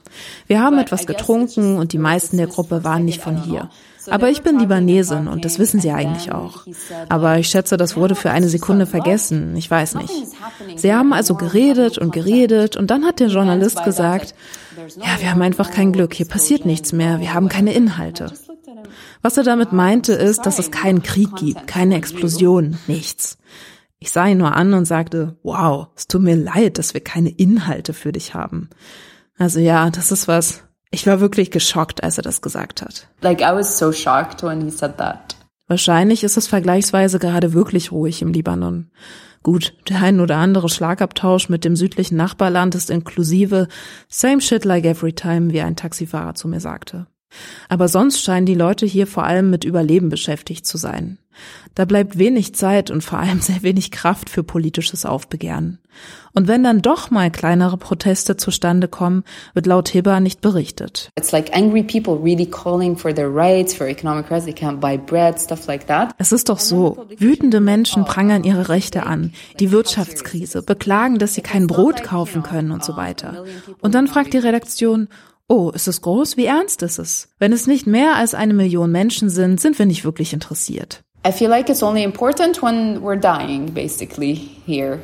Wir 0.46 0.62
haben 0.62 0.78
etwas 0.78 1.06
getrunken 1.06 1.76
und 1.76 1.92
die 1.92 1.98
meisten 1.98 2.36
der 2.36 2.46
Gruppe 2.46 2.84
waren 2.84 3.04
nicht 3.04 3.20
von 3.20 3.42
hier. 3.42 3.68
Aber 4.10 4.28
ich 4.28 4.42
bin 4.42 4.58
Libanesin 4.58 5.28
und 5.28 5.44
das 5.44 5.58
wissen 5.58 5.80
sie 5.80 5.90
eigentlich 5.90 6.32
auch. 6.32 6.64
Aber 7.08 7.38
ich 7.38 7.48
schätze, 7.48 7.76
das 7.76 7.96
wurde 7.96 8.14
für 8.14 8.30
eine 8.30 8.48
Sekunde 8.48 8.86
vergessen. 8.86 9.56
Ich 9.56 9.70
weiß 9.70 9.94
nicht. 9.94 10.12
Sie 10.76 10.92
haben 10.92 11.12
also 11.12 11.34
geredet 11.34 11.98
und 11.98 12.12
geredet 12.12 12.76
und 12.76 12.90
dann 12.90 13.04
hat 13.04 13.20
der 13.20 13.28
Journalist 13.28 13.82
gesagt, 13.84 14.34
ja, 14.76 15.20
wir 15.20 15.30
haben 15.30 15.42
einfach 15.42 15.70
kein 15.70 15.92
Glück. 15.92 16.14
Hier 16.14 16.26
passiert 16.26 16.66
nichts 16.66 16.92
mehr. 16.92 17.20
Wir 17.20 17.32
haben 17.32 17.48
keine 17.48 17.72
Inhalte. 17.72 18.32
Was 19.22 19.36
er 19.36 19.44
damit 19.44 19.72
meinte, 19.72 20.12
ist, 20.12 20.46
dass 20.46 20.58
es 20.58 20.70
keinen 20.70 21.02
Krieg 21.02 21.34
gibt, 21.36 21.66
keine 21.66 21.96
Explosion, 21.96 22.78
nichts. 22.86 23.38
Ich 23.98 24.10
sah 24.10 24.26
ihn 24.26 24.38
nur 24.38 24.54
an 24.54 24.74
und 24.74 24.84
sagte, 24.84 25.38
wow, 25.42 25.88
es 25.96 26.06
tut 26.06 26.22
mir 26.22 26.36
leid, 26.36 26.78
dass 26.78 26.94
wir 26.94 27.00
keine 27.00 27.30
Inhalte 27.30 27.94
für 27.94 28.12
dich 28.12 28.34
haben. 28.34 28.68
Also 29.38 29.60
ja, 29.60 29.88
das 29.90 30.12
ist 30.12 30.28
was, 30.28 30.62
ich 30.90 31.06
war 31.06 31.20
wirklich 31.20 31.50
geschockt, 31.50 32.04
als 32.04 32.18
er 32.18 32.22
das 32.22 32.42
gesagt 32.42 32.82
hat. 32.82 33.08
Like 33.20 33.40
I 33.40 33.52
was 33.52 33.78
so 33.78 33.92
shocked 33.92 34.42
when 34.42 34.60
he 34.60 34.70
said 34.70 34.98
that. 34.98 35.36
Wahrscheinlich 35.66 36.22
ist 36.22 36.36
es 36.36 36.46
vergleichsweise 36.46 37.18
gerade 37.18 37.54
wirklich 37.54 37.90
ruhig 37.90 38.20
im 38.20 38.32
Libanon. 38.32 38.90
Gut, 39.42 39.74
der 39.88 40.02
ein 40.02 40.20
oder 40.20 40.36
andere 40.36 40.68
Schlagabtausch 40.68 41.48
mit 41.48 41.64
dem 41.64 41.76
südlichen 41.76 42.16
Nachbarland 42.16 42.74
ist 42.74 42.90
inklusive 42.90 43.68
same 44.08 44.40
shit 44.40 44.64
like 44.64 44.84
every 44.84 45.12
time, 45.12 45.52
wie 45.52 45.60
ein 45.60 45.76
Taxifahrer 45.76 46.34
zu 46.34 46.48
mir 46.48 46.60
sagte. 46.60 47.06
Aber 47.68 47.88
sonst 47.88 48.22
scheinen 48.22 48.46
die 48.46 48.54
Leute 48.54 48.86
hier 48.86 49.06
vor 49.06 49.24
allem 49.24 49.50
mit 49.50 49.64
Überleben 49.64 50.08
beschäftigt 50.08 50.66
zu 50.66 50.76
sein. 50.76 51.18
Da 51.74 51.84
bleibt 51.84 52.18
wenig 52.18 52.54
Zeit 52.54 52.90
und 52.90 53.02
vor 53.02 53.18
allem 53.18 53.40
sehr 53.40 53.62
wenig 53.62 53.90
Kraft 53.90 54.30
für 54.30 54.44
politisches 54.44 55.04
Aufbegehren. 55.04 55.78
Und 56.32 56.48
wenn 56.48 56.64
dann 56.64 56.82
doch 56.82 57.10
mal 57.12 57.30
kleinere 57.30 57.76
Proteste 57.76 58.36
zustande 58.36 58.88
kommen, 58.88 59.22
wird 59.54 59.66
laut 59.66 59.88
Hibber 59.88 60.18
nicht 60.18 60.40
berichtet. 60.40 61.10
Es 66.18 66.32
ist 66.32 66.48
doch 66.48 66.58
so. 66.58 67.06
Wütende 67.18 67.60
Menschen 67.60 68.04
prangern 68.04 68.42
ihre 68.42 68.68
Rechte 68.68 69.06
an, 69.06 69.32
die 69.60 69.70
Wirtschaftskrise, 69.70 70.62
beklagen, 70.62 71.18
dass 71.18 71.34
sie 71.34 71.42
kein 71.42 71.68
Brot 71.68 72.02
kaufen 72.02 72.42
können 72.42 72.72
und 72.72 72.84
so 72.84 72.96
weiter. 72.96 73.44
Und 73.80 73.94
dann 73.94 74.08
fragt 74.08 74.34
die 74.34 74.38
Redaktion, 74.38 75.08
Oh, 75.46 75.70
ist 75.74 75.88
es 75.88 76.00
groß? 76.00 76.38
Wie 76.38 76.46
ernst 76.46 76.82
ist 76.82 76.98
es? 76.98 77.28
Wenn 77.38 77.52
es 77.52 77.66
nicht 77.66 77.86
mehr 77.86 78.16
als 78.16 78.32
eine 78.32 78.54
Million 78.54 78.90
Menschen 78.90 79.28
sind, 79.28 79.60
sind 79.60 79.78
wir 79.78 79.84
nicht 79.84 80.02
wirklich 80.04 80.32
interessiert. 80.32 81.02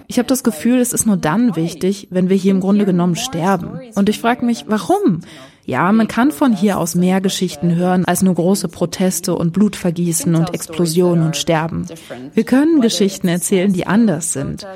Ich 0.06 0.18
habe 0.18 0.28
das 0.28 0.42
Gefühl, 0.42 0.78
es 0.78 0.92
ist 0.94 1.06
nur 1.06 1.18
dann 1.18 1.56
wichtig, 1.56 2.08
wenn 2.10 2.28
wir 2.30 2.36
hier 2.36 2.52
im 2.52 2.60
Grunde 2.60 2.86
genommen 2.86 3.16
sterben. 3.16 3.80
Und 3.94 4.08
ich 4.08 4.18
frage 4.18 4.44
mich, 4.44 4.64
warum? 4.66 5.20
Ja, 5.64 5.92
man 5.92 6.08
kann 6.08 6.32
von 6.32 6.52
hier 6.52 6.78
aus 6.78 6.94
mehr 6.94 7.20
Geschichten 7.20 7.74
hören 7.76 8.04
als 8.04 8.22
nur 8.22 8.34
große 8.34 8.68
Proteste 8.68 9.34
und 9.34 9.52
Blutvergießen 9.52 10.34
und 10.34 10.54
Explosionen 10.54 11.26
und 11.26 11.36
Sterben. 11.36 11.86
Wir 12.34 12.44
können 12.44 12.80
Geschichten 12.80 13.28
erzählen, 13.28 13.72
die 13.72 13.86
anders 13.86 14.32
sind. 14.32 14.66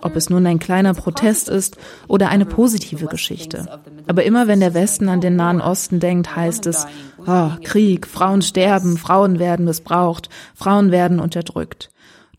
Ob 0.00 0.16
es 0.16 0.30
nun 0.30 0.46
ein 0.46 0.58
kleiner 0.58 0.94
Protest 0.94 1.48
ist 1.48 1.76
oder 2.08 2.30
eine 2.30 2.46
positive 2.46 3.06
Geschichte. 3.06 3.80
Aber 4.06 4.24
immer 4.24 4.48
wenn 4.48 4.60
der 4.60 4.74
Westen 4.74 5.08
an 5.08 5.20
den 5.20 5.36
Nahen 5.36 5.60
Osten 5.60 6.00
denkt, 6.00 6.34
heißt 6.34 6.66
es, 6.66 6.86
oh, 7.26 7.50
Krieg, 7.62 8.06
Frauen 8.06 8.42
sterben, 8.42 8.96
Frauen 8.96 9.38
werden 9.38 9.64
missbraucht, 9.66 10.30
Frauen 10.54 10.90
werden 10.90 11.20
unterdrückt. 11.20 11.90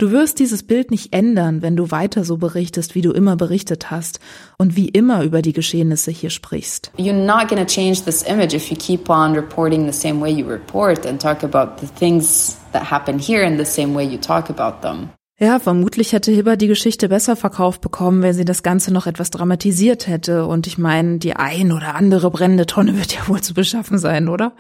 Du 0.02 0.10
wirst 0.10 0.40
dieses 0.40 0.64
Bild 0.64 0.90
nicht 0.90 1.14
ändern, 1.14 1.62
wenn 1.62 1.76
du 1.76 1.92
weiter 1.92 2.24
so 2.24 2.38
berichtest, 2.38 2.96
wie 2.96 3.04
du 3.04 3.12
immer 3.12 3.36
berichtet 3.36 3.92
hast 3.92 4.20
und 4.58 4.76
wie 4.76 4.90
immer 4.90 5.22
über 5.22 5.44
die 5.44 5.54
Geschehnisse 5.54 6.10
hier 6.10 6.32
sprichst. 6.32 6.92
You're 6.98 7.14
not 7.14 7.48
going 7.48 7.64
to 7.64 7.72
change 7.72 8.04
this 8.04 8.24
image 8.24 8.56
if 8.56 8.72
you 8.72 8.76
keep 8.76 9.12
on 9.12 9.36
reporting 9.36 9.86
the 9.86 9.96
same 9.96 10.20
way 10.20 10.32
you 10.32 10.48
report 10.48 11.06
and 11.06 11.22
talk 11.22 11.44
about 11.44 11.80
the 11.80 11.88
things 12.00 12.58
that 12.72 12.90
happen 12.90 13.20
here 13.20 13.44
in 13.44 13.60
the 13.60 13.64
same 13.64 13.94
way 13.94 14.04
you 14.04 14.18
talk 14.18 14.50
about 14.50 14.82
them. 14.82 15.10
Ja, 15.40 15.60
vermutlich 15.60 16.14
hätte 16.14 16.32
Hibber 16.32 16.58
die 16.58 16.66
Geschichte 16.66 17.08
besser 17.08 17.36
verkauft 17.36 17.82
bekommen, 17.82 18.24
wenn 18.24 18.34
sie 18.34 18.46
das 18.46 18.64
Ganze 18.64 18.92
noch 18.92 19.06
etwas 19.06 19.30
dramatisiert 19.30 20.08
hätte. 20.08 20.48
Und 20.48 20.66
ich 20.66 20.80
meine, 20.80 21.20
die 21.20 21.36
ein 21.36 21.72
oder 21.72 21.94
andere 21.94 22.32
brennende 22.32 22.66
Tonne 22.66 22.98
wird 22.98 23.14
ja 23.14 23.28
wohl 23.28 23.42
zu 23.42 23.54
beschaffen 23.54 24.00
sein, 24.00 24.30
oder? 24.30 24.54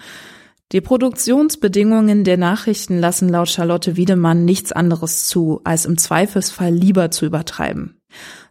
Die 0.71 0.79
Produktionsbedingungen 0.79 2.23
der 2.23 2.37
Nachrichten 2.37 2.97
lassen 2.99 3.27
laut 3.27 3.49
Charlotte 3.49 3.97
Wiedemann 3.97 4.45
nichts 4.45 4.71
anderes 4.71 5.27
zu, 5.27 5.59
als 5.65 5.85
im 5.85 5.97
Zweifelsfall 5.97 6.73
lieber 6.73 7.11
zu 7.11 7.25
übertreiben. 7.25 8.01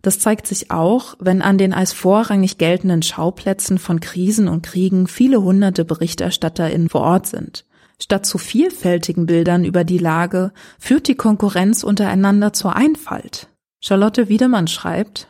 Das 0.02 0.18
zeigt 0.18 0.46
sich 0.46 0.70
auch, 0.70 1.16
wenn 1.18 1.40
an 1.40 1.56
den 1.56 1.72
als 1.72 1.92
vorrangig 1.92 2.58
geltenden 2.58 3.02
Schauplätzen 3.02 3.78
von 3.78 4.00
Krisen 4.00 4.48
und 4.48 4.62
Kriegen 4.62 5.06
viele 5.06 5.42
hunderte 5.42 5.84
BerichterstatterInnen 5.84 6.90
vor 6.90 7.02
Ort 7.02 7.26
sind. 7.26 7.64
Statt 7.98 8.26
zu 8.26 8.38
vielfältigen 8.38 9.26
Bildern 9.26 9.64
über 9.64 9.84
die 9.84 9.98
Lage 9.98 10.52
führt 10.78 11.08
die 11.08 11.14
Konkurrenz 11.14 11.84
untereinander 11.84 12.52
zur 12.52 12.76
Einfalt. 12.76 13.48
Charlotte 13.80 14.28
Wiedemann 14.28 14.68
schreibt, 14.68 15.28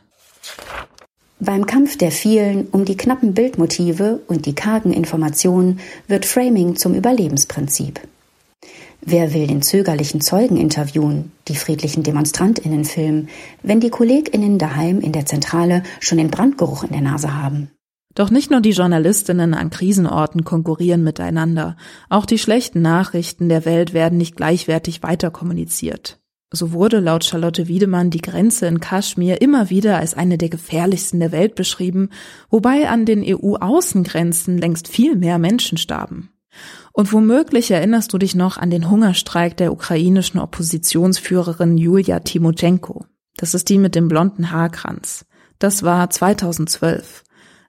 beim 1.41 1.65
Kampf 1.65 1.97
der 1.97 2.11
vielen 2.11 2.67
um 2.67 2.85
die 2.85 2.95
knappen 2.95 3.33
Bildmotive 3.33 4.21
und 4.27 4.45
die 4.45 4.53
kargen 4.53 4.93
Informationen 4.93 5.79
wird 6.07 6.25
Framing 6.25 6.75
zum 6.75 6.93
Überlebensprinzip. 6.93 7.99
Wer 9.03 9.33
will 9.33 9.47
den 9.47 9.63
zögerlichen 9.63 10.21
Zeugen 10.21 10.57
interviewen, 10.57 11.31
die 11.47 11.55
friedlichen 11.55 12.03
Demonstrantinnen 12.03 12.85
filmen, 12.85 13.29
wenn 13.63 13.79
die 13.79 13.89
Kolleginnen 13.89 14.59
daheim 14.59 15.01
in 15.01 15.11
der 15.11 15.25
Zentrale 15.25 15.81
schon 15.99 16.19
den 16.19 16.29
Brandgeruch 16.29 16.83
in 16.83 16.91
der 16.91 17.01
Nase 17.01 17.35
haben? 17.35 17.71
Doch 18.13 18.29
nicht 18.29 18.51
nur 18.51 18.61
die 18.61 18.71
Journalistinnen 18.71 19.55
an 19.55 19.71
Krisenorten 19.71 20.43
konkurrieren 20.43 21.03
miteinander, 21.03 21.77
auch 22.09 22.27
die 22.27 22.37
schlechten 22.37 22.83
Nachrichten 22.83 23.49
der 23.49 23.65
Welt 23.65 23.93
werden 23.93 24.19
nicht 24.19 24.35
gleichwertig 24.35 25.01
weiter 25.01 25.31
kommuniziert. 25.31 26.20
So 26.53 26.73
wurde 26.73 26.99
laut 26.99 27.23
Charlotte 27.23 27.69
Wiedemann 27.69 28.09
die 28.09 28.21
Grenze 28.21 28.67
in 28.67 28.81
Kaschmir 28.81 29.41
immer 29.41 29.69
wieder 29.69 29.97
als 29.97 30.13
eine 30.13 30.37
der 30.37 30.49
gefährlichsten 30.49 31.21
der 31.21 31.31
Welt 31.31 31.55
beschrieben, 31.55 32.09
wobei 32.49 32.89
an 32.89 33.05
den 33.05 33.23
EU-Außengrenzen 33.25 34.57
längst 34.57 34.89
viel 34.89 35.15
mehr 35.15 35.39
Menschen 35.39 35.77
starben. 35.77 36.29
Und 36.91 37.13
womöglich 37.13 37.71
erinnerst 37.71 38.11
du 38.11 38.17
dich 38.17 38.35
noch 38.35 38.57
an 38.57 38.69
den 38.69 38.89
Hungerstreik 38.89 39.55
der 39.55 39.71
ukrainischen 39.71 40.41
Oppositionsführerin 40.41 41.77
Julia 41.77 42.19
Timotschenko. 42.19 43.05
Das 43.37 43.53
ist 43.53 43.69
die 43.69 43.77
mit 43.77 43.95
dem 43.95 44.09
blonden 44.09 44.51
Haarkranz. 44.51 45.25
Das 45.57 45.83
war 45.83 46.09
2012. 46.09 47.23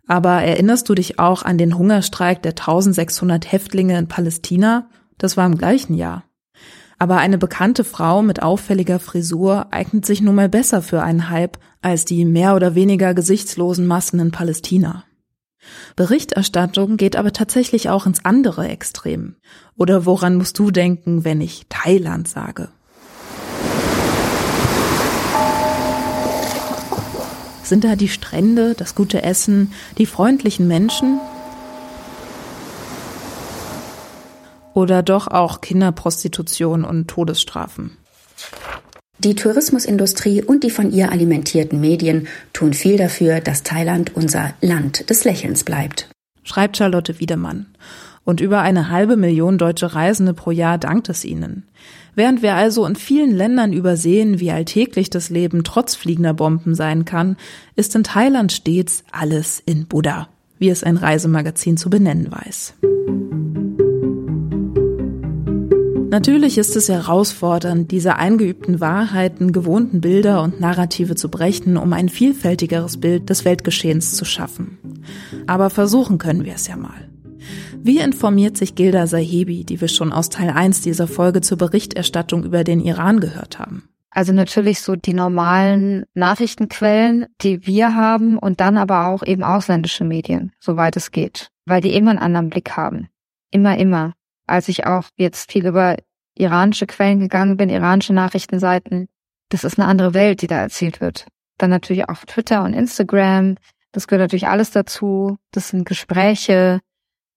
Aber 0.09 0.43
erinnerst 0.43 0.89
du 0.89 0.97
dich 0.97 1.21
auch 1.21 1.45
an 1.45 1.57
den 1.57 1.79
Hungerstreik 1.79 2.43
der 2.43 2.53
1600 2.53 3.53
Häftlinge 3.53 3.97
in 3.97 4.09
Palästina? 4.09 4.89
Das 5.19 5.37
war 5.37 5.47
im 5.47 5.57
gleichen 5.57 5.95
Jahr. 5.95 6.25
Aber 7.03 7.17
eine 7.17 7.37
bekannte 7.37 7.83
Frau 7.83 8.23
mit 8.23 8.45
auffälliger 8.45 9.01
Frisur 9.01 9.67
eignet 9.73 10.07
sich 10.07 10.21
nun 10.21 10.37
mal 10.37 10.49
besser 10.49 10.83
für 10.83 11.03
einen 11.03 11.31
Hype 11.31 11.59
als 11.81 12.05
die 12.05 12.25
mehr 12.25 12.55
oder 12.55 12.77
weniger 12.77 13.13
gesichtslosen 13.13 13.89
Massen 13.89 14.21
in 14.21 14.31
Palästina. 14.31 15.03
Berichterstattung 15.97 16.97
geht 16.97 17.17
aber 17.17 17.33
tatsächlich 17.33 17.91
auch 17.91 18.07
ins 18.07 18.25
andere 18.25 18.69
Extrem. 18.69 19.35
Oder 19.77 20.07
woran 20.07 20.37
musst 20.37 20.57
du 20.61 20.71
denken, 20.71 21.25
wenn 21.25 21.41
ich 21.41 21.67
Thailand 21.69 22.29
sage? 22.29 22.69
Sind 27.65 27.83
da 27.83 27.97
die 27.97 28.07
Strände, 28.07 28.75
das 28.75 28.95
gute 28.95 29.25
Essen, 29.25 29.73
die 29.99 30.07
freundlichen 30.07 30.69
Menschen 30.69 31.19
Oder 34.75 35.03
doch 35.03 35.29
auch 35.29 35.61
Kinderprostitution 35.61 36.85
und 36.85 37.09
Todesstrafen? 37.09 37.97
Die 39.19 39.35
Tourismusindustrie 39.35 40.43
und 40.43 40.65
die 40.65 40.71
von 40.71 40.91
ihr 40.91 41.13
alimentierten 41.13 41.81
Medien 41.81 42.27
tun 42.53 42.73
viel 42.73 42.97
dafür, 42.97 43.41
dass 43.41 43.63
Thailand 43.63 44.17
unser 44.17 44.55
Land 44.61 45.11
des 45.11 45.25
Lächelns 45.25 45.63
bleibt. 45.63 46.09
Schreibt 46.43 46.77
Charlotte 46.77 47.21
Wiedemann. 47.21 47.67
Und 48.25 48.41
über 48.41 48.61
eine 48.63 48.89
halbe 48.89 49.17
Million 49.17 49.59
deutsche 49.59 49.95
Reisende 49.95 50.33
pro 50.33 50.51
Jahr 50.51 50.79
dankt 50.79 51.09
es 51.09 51.25
ihnen. 51.25 51.69
Während 52.15 52.43
wir 52.43 52.55
also 52.55 52.85
in 52.87 52.95
vielen 52.95 53.33
Ländern 53.33 53.73
übersehen, 53.73 54.39
wie 54.39 54.51
alltäglich 54.51 55.11
das 55.11 55.31
Leben 55.31 55.65
trotz 55.65 55.95
fliegender 55.95 56.35
Bomben 56.35 56.75
sein 56.75 57.05
kann, 57.05 57.37
ist 57.75 57.95
in 57.97 58.05
Thailand 58.05 58.53
stets 58.53 59.05
alles 59.11 59.63
in 59.65 59.87
Buddha, 59.87 60.29
wie 60.59 60.69
es 60.69 60.85
ein 60.85 60.97
Reisemagazin 60.97 61.77
zu 61.77 61.91
benennen 61.91 62.31
weiß. 62.31 62.75
Natürlich 66.13 66.59
ist 66.59 66.77
es 66.77 66.91
herausfordernd, 66.91 67.91
diese 67.91 68.17
eingeübten 68.17 68.83
Wahrheiten, 68.83 69.51
gewohnten 69.51 70.03
Bilder 70.03 70.43
und 70.43 70.61
Narrative 70.61 71.15
zu 71.15 71.31
brechen, 71.31 71.79
um 71.79 71.95
ein 71.95 72.11
vielfältigeres 72.11 73.01
Bild 73.01 73.31
des 73.31 73.47
Weltgeschehens 73.47 74.15
zu 74.15 74.27
schaffen. 74.27 74.77
Aber 75.47 75.71
versuchen 75.71 76.19
können 76.19 76.45
wir 76.45 76.53
es 76.53 76.69
ja 76.69 76.77
mal. 76.77 77.09
Wie 77.83 77.99
informiert 77.99 78.59
sich 78.59 78.75
Gilda 78.75 79.07
Sahebi, 79.07 79.65
die 79.65 79.81
wir 79.81 79.89
schon 79.89 80.13
aus 80.13 80.29
Teil 80.29 80.51
1 80.51 80.83
dieser 80.83 81.09
Folge 81.09 81.41
zur 81.41 81.57
Berichterstattung 81.57 82.45
über 82.45 82.63
den 82.63 82.81
Iran 82.81 83.19
gehört 83.19 83.59
haben? 83.59 83.89
Also 84.11 84.35
natürlich 84.35 84.83
so 84.83 84.97
die 84.97 85.15
normalen 85.15 86.05
Nachrichtenquellen, 86.13 87.25
die 87.41 87.67
wir 87.67 87.95
haben 87.95 88.37
und 88.37 88.61
dann 88.61 88.77
aber 88.77 89.07
auch 89.07 89.23
eben 89.23 89.45
ausländische 89.45 90.05
Medien, 90.05 90.53
soweit 90.61 90.95
es 90.99 91.11
geht, 91.11 91.49
weil 91.65 91.81
die 91.81 91.95
immer 91.95 92.11
einen 92.11 92.19
anderen 92.19 92.51
Blick 92.51 92.73
haben. 92.77 93.09
Immer, 93.51 93.79
immer 93.79 94.13
als 94.53 94.69
ich 94.69 94.87
auch 94.87 95.05
jetzt 95.17 95.51
viel 95.51 95.67
über 95.67 95.97
iranische 96.35 96.87
Quellen 96.87 97.21
gegangen 97.21 97.57
bin, 97.57 97.71
iranische 97.71 98.13
Nachrichtenseiten, 98.13 99.09
das 99.49 99.65
ist 99.65 99.79
eine 99.79 99.89
andere 99.89 100.15
Welt, 100.15 100.43
die 100.43 100.47
da 100.47 100.59
erzählt 100.61 101.01
wird. 101.01 101.27
Dann 101.59 101.71
natürlich 101.71 102.09
auch 102.09 102.25
Twitter 102.27 102.63
und 102.63 102.75
Instagram, 102.75 103.57
das 103.93 104.07
gehört 104.07 104.25
natürlich 104.25 104.49
alles 104.49 104.71
dazu. 104.71 105.39
Das 105.53 105.69
sind 105.69 105.87
Gespräche, 105.87 106.81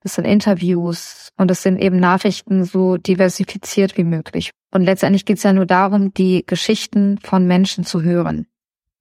das 0.01 0.15
sind 0.15 0.25
Interviews 0.25 1.30
und 1.38 1.49
das 1.49 1.62
sind 1.63 1.78
eben 1.78 1.99
Nachrichten 1.99 2.63
so 2.63 2.97
diversifiziert 2.97 3.97
wie 3.97 4.04
möglich. 4.04 4.51
Und 4.71 4.84
letztendlich 4.84 5.25
geht 5.25 5.38
es 5.38 5.43
ja 5.43 5.54
nur 5.54 5.65
darum, 5.65 6.13
die 6.13 6.45
Geschichten 6.45 7.17
von 7.19 7.47
Menschen 7.47 7.84
zu 7.86 8.01
hören. 8.01 8.47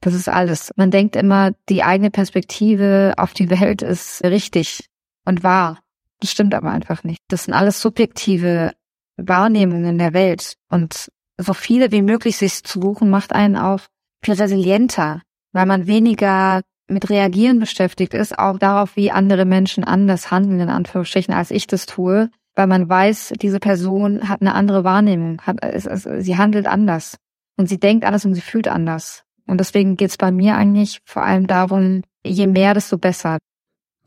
Das 0.00 0.14
ist 0.14 0.28
alles. 0.28 0.70
Man 0.76 0.90
denkt 0.90 1.16
immer, 1.16 1.52
die 1.68 1.82
eigene 1.82 2.10
Perspektive 2.10 3.14
auf 3.16 3.32
die 3.32 3.50
Welt 3.50 3.82
ist 3.82 4.22
richtig 4.22 4.86
und 5.24 5.42
wahr. 5.42 5.83
Das 6.24 6.30
stimmt 6.30 6.54
aber 6.54 6.70
einfach 6.70 7.04
nicht. 7.04 7.20
Das 7.28 7.44
sind 7.44 7.52
alles 7.52 7.82
subjektive 7.82 8.72
Wahrnehmungen 9.18 9.98
der 9.98 10.14
Welt. 10.14 10.54
Und 10.70 11.12
so 11.36 11.52
viele 11.52 11.92
wie 11.92 12.00
möglich 12.00 12.38
sich 12.38 12.64
zu 12.64 12.80
suchen, 12.80 13.10
macht 13.10 13.34
einen 13.34 13.56
auch 13.58 13.80
viel 14.24 14.32
resilienter, 14.32 15.20
weil 15.52 15.66
man 15.66 15.86
weniger 15.86 16.62
mit 16.88 17.10
Reagieren 17.10 17.58
beschäftigt 17.58 18.14
ist, 18.14 18.38
auch 18.38 18.58
darauf, 18.58 18.96
wie 18.96 19.10
andere 19.10 19.44
Menschen 19.44 19.84
anders 19.84 20.30
handeln, 20.30 20.60
in 20.60 20.70
Anführungsstrichen, 20.70 21.34
als 21.34 21.50
ich 21.50 21.66
das 21.66 21.84
tue, 21.84 22.30
weil 22.54 22.68
man 22.68 22.88
weiß, 22.88 23.34
diese 23.42 23.60
Person 23.60 24.26
hat 24.26 24.40
eine 24.40 24.54
andere 24.54 24.82
Wahrnehmung, 24.82 25.42
hat, 25.42 25.58
es, 25.60 25.84
es, 25.84 26.08
sie 26.24 26.38
handelt 26.38 26.66
anders 26.66 27.18
und 27.58 27.68
sie 27.68 27.78
denkt 27.78 28.06
anders 28.06 28.24
und 28.24 28.34
sie 28.34 28.40
fühlt 28.40 28.68
anders. 28.68 29.24
Und 29.46 29.58
deswegen 29.58 29.96
geht 29.96 30.08
es 30.08 30.16
bei 30.16 30.32
mir 30.32 30.56
eigentlich 30.56 31.02
vor 31.04 31.22
allem 31.22 31.46
darum, 31.46 32.00
je 32.24 32.46
mehr, 32.46 32.72
desto 32.72 32.96
besser. 32.96 33.36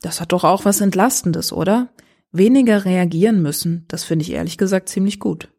Das 0.01 0.19
hat 0.19 0.32
doch 0.32 0.43
auch 0.43 0.65
was 0.65 0.82
Entlastendes, 0.82 1.53
oder? 1.53 1.89
Weniger 2.38 2.86
reagieren 2.86 3.41
müssen, 3.41 3.86
das 3.88 4.04
finde 4.04 4.23
ich 4.23 4.32
ehrlich 4.32 4.58
gesagt 4.58 4.89
ziemlich 4.89 5.19
gut. 5.19 5.50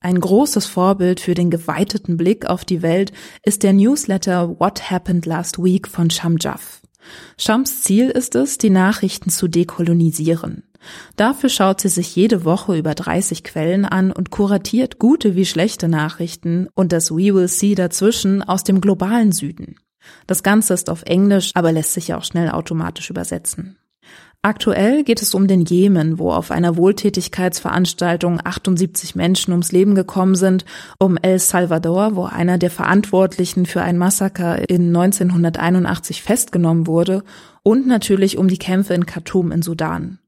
Ein 0.00 0.18
großes 0.18 0.66
Vorbild 0.66 1.20
für 1.20 1.34
den 1.34 1.50
geweiteten 1.50 2.16
Blick 2.16 2.46
auf 2.46 2.64
die 2.64 2.82
Welt 2.82 3.12
ist 3.44 3.62
der 3.62 3.72
Newsletter 3.72 4.58
What 4.58 4.90
Happened 4.90 5.26
Last 5.26 5.62
Week 5.62 5.86
von 5.86 6.10
Sham 6.10 6.36
Jaff. 6.40 6.82
Shams 7.36 7.82
Ziel 7.82 8.10
ist 8.10 8.34
es, 8.34 8.58
die 8.58 8.70
Nachrichten 8.70 9.30
zu 9.30 9.48
dekolonisieren. 9.48 10.64
Dafür 11.16 11.48
schaut 11.48 11.80
sie 11.80 11.88
sich 11.88 12.16
jede 12.16 12.44
Woche 12.44 12.76
über 12.76 12.94
30 12.94 13.44
Quellen 13.44 13.84
an 13.84 14.10
und 14.10 14.30
kuratiert 14.30 14.98
gute 14.98 15.36
wie 15.36 15.46
schlechte 15.46 15.88
Nachrichten 15.88 16.68
und 16.74 16.92
das 16.92 17.12
We 17.12 17.34
Will 17.34 17.48
See 17.48 17.76
dazwischen 17.76 18.42
aus 18.42 18.64
dem 18.64 18.80
globalen 18.80 19.30
Süden. 19.30 19.76
Das 20.26 20.42
Ganze 20.42 20.74
ist 20.74 20.90
auf 20.90 21.02
Englisch, 21.04 21.52
aber 21.54 21.70
lässt 21.70 21.92
sich 21.92 22.08
ja 22.08 22.18
auch 22.18 22.24
schnell 22.24 22.50
automatisch 22.50 23.10
übersetzen. 23.10 23.78
Aktuell 24.44 25.04
geht 25.04 25.22
es 25.22 25.34
um 25.34 25.46
den 25.46 25.64
Jemen, 25.64 26.18
wo 26.18 26.32
auf 26.32 26.50
einer 26.50 26.76
Wohltätigkeitsveranstaltung 26.76 28.40
78 28.42 29.14
Menschen 29.14 29.52
ums 29.52 29.70
Leben 29.70 29.94
gekommen 29.94 30.34
sind, 30.34 30.64
um 30.98 31.16
El 31.16 31.38
Salvador, 31.38 32.16
wo 32.16 32.24
einer 32.24 32.58
der 32.58 32.72
Verantwortlichen 32.72 33.66
für 33.66 33.82
ein 33.82 33.98
Massaker 33.98 34.68
in 34.68 34.88
1981 34.88 36.22
festgenommen 36.22 36.88
wurde, 36.88 37.22
und 37.62 37.86
natürlich 37.86 38.36
um 38.36 38.48
die 38.48 38.58
Kämpfe 38.58 38.94
in 38.94 39.06
Khartoum 39.06 39.52
in 39.52 39.62
Sudan. 39.62 40.18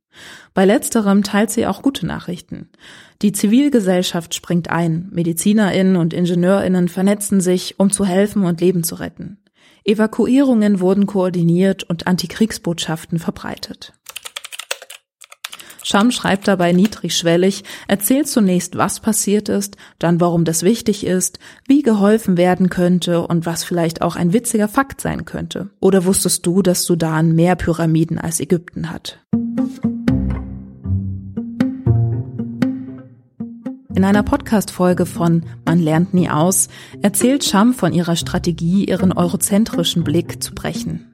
Bei 0.54 0.64
letzterem 0.64 1.24
teilt 1.24 1.50
sie 1.50 1.66
auch 1.66 1.82
gute 1.82 2.06
Nachrichten. 2.06 2.68
Die 3.20 3.32
Zivilgesellschaft 3.32 4.32
springt 4.32 4.70
ein, 4.70 5.08
Medizinerinnen 5.10 5.96
und 5.96 6.14
Ingenieurinnen 6.14 6.86
vernetzen 6.86 7.40
sich, 7.40 7.80
um 7.80 7.90
zu 7.90 8.04
helfen 8.04 8.44
und 8.44 8.60
Leben 8.60 8.84
zu 8.84 8.94
retten. 8.94 9.38
Evakuierungen 9.84 10.78
wurden 10.78 11.06
koordiniert 11.06 11.82
und 11.82 12.06
Antikriegsbotschaften 12.06 13.18
verbreitet. 13.18 13.92
Scham 15.86 16.10
schreibt 16.10 16.48
dabei 16.48 16.72
niedrigschwellig, 16.72 17.62
erzählt 17.88 18.26
zunächst, 18.26 18.76
was 18.76 19.00
passiert 19.00 19.50
ist, 19.50 19.76
dann 19.98 20.18
warum 20.18 20.46
das 20.46 20.62
wichtig 20.62 21.06
ist, 21.06 21.38
wie 21.68 21.82
geholfen 21.82 22.38
werden 22.38 22.70
könnte 22.70 23.26
und 23.26 23.44
was 23.44 23.64
vielleicht 23.64 24.00
auch 24.00 24.16
ein 24.16 24.32
witziger 24.32 24.66
Fakt 24.66 25.02
sein 25.02 25.26
könnte. 25.26 25.68
Oder 25.80 26.06
wusstest 26.06 26.46
du, 26.46 26.62
dass 26.62 26.84
Sudan 26.84 27.34
mehr 27.34 27.54
Pyramiden 27.54 28.18
als 28.18 28.40
Ägypten 28.40 28.90
hat? 28.90 29.20
In 33.94 34.04
einer 34.04 34.22
Podcast-Folge 34.22 35.04
von 35.04 35.44
Man 35.66 35.80
lernt 35.80 36.14
nie 36.14 36.30
aus 36.30 36.68
erzählt 37.02 37.44
Scham 37.44 37.74
von 37.74 37.92
ihrer 37.92 38.16
Strategie, 38.16 38.86
ihren 38.86 39.12
eurozentrischen 39.12 40.02
Blick 40.02 40.42
zu 40.42 40.54
brechen. 40.54 41.13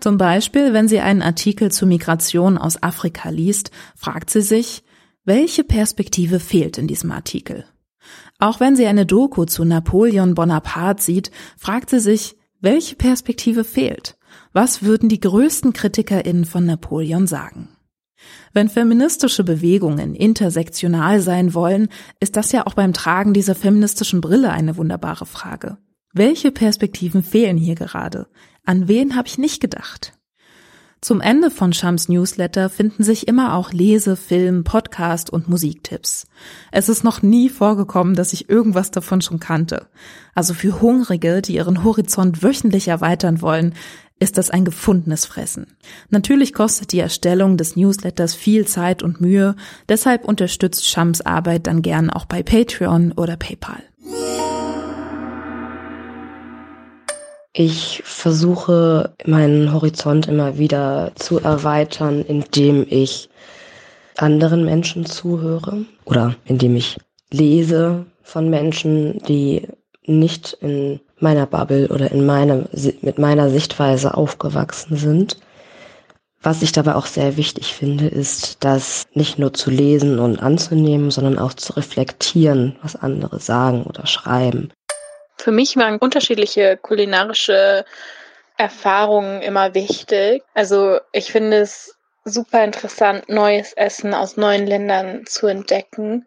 Zum 0.00 0.18
Beispiel, 0.18 0.72
wenn 0.72 0.88
sie 0.88 1.00
einen 1.00 1.22
Artikel 1.22 1.70
zu 1.70 1.86
Migration 1.86 2.58
aus 2.58 2.82
Afrika 2.82 3.30
liest, 3.30 3.70
fragt 3.96 4.30
sie 4.30 4.42
sich, 4.42 4.82
welche 5.24 5.64
Perspektive 5.64 6.40
fehlt 6.40 6.78
in 6.78 6.86
diesem 6.86 7.12
Artikel? 7.12 7.64
Auch 8.38 8.58
wenn 8.58 8.74
sie 8.74 8.86
eine 8.86 9.06
Doku 9.06 9.44
zu 9.44 9.64
Napoleon 9.64 10.34
Bonaparte 10.34 11.02
sieht, 11.02 11.30
fragt 11.58 11.90
sie 11.90 12.00
sich, 12.00 12.36
welche 12.60 12.96
Perspektive 12.96 13.64
fehlt? 13.64 14.16
Was 14.52 14.82
würden 14.82 15.08
die 15.08 15.20
größten 15.20 15.72
KritikerInnen 15.72 16.44
von 16.44 16.66
Napoleon 16.66 17.26
sagen? 17.26 17.68
Wenn 18.52 18.68
feministische 18.68 19.44
Bewegungen 19.44 20.14
intersektional 20.14 21.20
sein 21.20 21.54
wollen, 21.54 21.88
ist 22.18 22.36
das 22.36 22.52
ja 22.52 22.66
auch 22.66 22.74
beim 22.74 22.92
Tragen 22.92 23.32
dieser 23.32 23.54
feministischen 23.54 24.20
Brille 24.20 24.50
eine 24.50 24.76
wunderbare 24.76 25.26
Frage. 25.26 25.78
Welche 26.12 26.50
Perspektiven 26.50 27.22
fehlen 27.22 27.56
hier 27.56 27.76
gerade? 27.76 28.26
An 28.64 28.88
wen 28.88 29.16
habe 29.16 29.28
ich 29.28 29.38
nicht 29.38 29.60
gedacht? 29.60 30.12
Zum 31.00 31.22
Ende 31.22 31.50
von 31.50 31.72
Shams 31.72 32.10
Newsletter 32.10 32.68
finden 32.68 33.02
sich 33.02 33.26
immer 33.26 33.54
auch 33.54 33.72
Lese-, 33.72 34.16
Film-, 34.16 34.64
Podcast- 34.64 35.30
und 35.30 35.48
Musiktipps. 35.48 36.26
Es 36.72 36.90
ist 36.90 37.04
noch 37.04 37.22
nie 37.22 37.48
vorgekommen, 37.48 38.14
dass 38.14 38.34
ich 38.34 38.50
irgendwas 38.50 38.90
davon 38.90 39.22
schon 39.22 39.40
kannte. 39.40 39.86
Also 40.34 40.52
für 40.52 40.82
Hungrige, 40.82 41.40
die 41.40 41.54
ihren 41.54 41.84
Horizont 41.84 42.42
wöchentlich 42.42 42.88
erweitern 42.88 43.40
wollen, 43.40 43.74
ist 44.18 44.36
das 44.36 44.50
ein 44.50 44.66
gefundenes 44.66 45.24
Fressen. 45.24 45.68
Natürlich 46.10 46.52
kostet 46.52 46.92
die 46.92 47.00
Erstellung 47.00 47.56
des 47.56 47.76
Newsletters 47.76 48.34
viel 48.34 48.66
Zeit 48.66 49.02
und 49.02 49.22
Mühe, 49.22 49.56
deshalb 49.88 50.26
unterstützt 50.26 50.86
Shams 50.86 51.22
Arbeit 51.22 51.66
dann 51.66 51.80
gern 51.80 52.10
auch 52.10 52.26
bei 52.26 52.42
Patreon 52.42 53.12
oder 53.12 53.38
PayPal. 53.38 53.82
Ich 57.52 58.02
versuche 58.04 59.12
meinen 59.26 59.72
Horizont 59.72 60.28
immer 60.28 60.58
wieder 60.58 61.10
zu 61.16 61.40
erweitern, 61.40 62.22
indem 62.22 62.86
ich 62.88 63.28
anderen 64.16 64.64
Menschen 64.64 65.04
zuhöre 65.04 65.84
oder 66.04 66.36
indem 66.44 66.76
ich 66.76 66.98
lese 67.32 68.06
von 68.22 68.50
Menschen, 68.50 69.18
die 69.26 69.66
nicht 70.06 70.52
in 70.60 71.00
meiner 71.18 71.46
Bubble 71.46 71.88
oder 71.88 72.12
in 72.12 72.24
meiner, 72.24 72.68
mit 73.02 73.18
meiner 73.18 73.50
Sichtweise 73.50 74.16
aufgewachsen 74.16 74.96
sind. 74.96 75.38
Was 76.42 76.62
ich 76.62 76.72
dabei 76.72 76.94
auch 76.94 77.06
sehr 77.06 77.36
wichtig 77.36 77.74
finde, 77.74 78.06
ist, 78.06 78.58
das 78.60 79.06
nicht 79.12 79.38
nur 79.38 79.52
zu 79.52 79.70
lesen 79.70 80.20
und 80.20 80.40
anzunehmen, 80.40 81.10
sondern 81.10 81.38
auch 81.38 81.52
zu 81.52 81.74
reflektieren, 81.74 82.76
was 82.80 82.96
andere 82.96 83.40
sagen 83.40 83.82
oder 83.82 84.06
schreiben. 84.06 84.70
Für 85.40 85.52
mich 85.52 85.76
waren 85.76 85.98
unterschiedliche 85.98 86.76
kulinarische 86.76 87.84
Erfahrungen 88.56 89.40
immer 89.40 89.74
wichtig. 89.74 90.42
Also 90.54 91.00
ich 91.12 91.32
finde 91.32 91.58
es 91.58 91.96
super 92.24 92.62
interessant, 92.62 93.28
neues 93.28 93.72
Essen 93.72 94.12
aus 94.12 94.36
neuen 94.36 94.66
Ländern 94.66 95.24
zu 95.26 95.46
entdecken. 95.46 96.26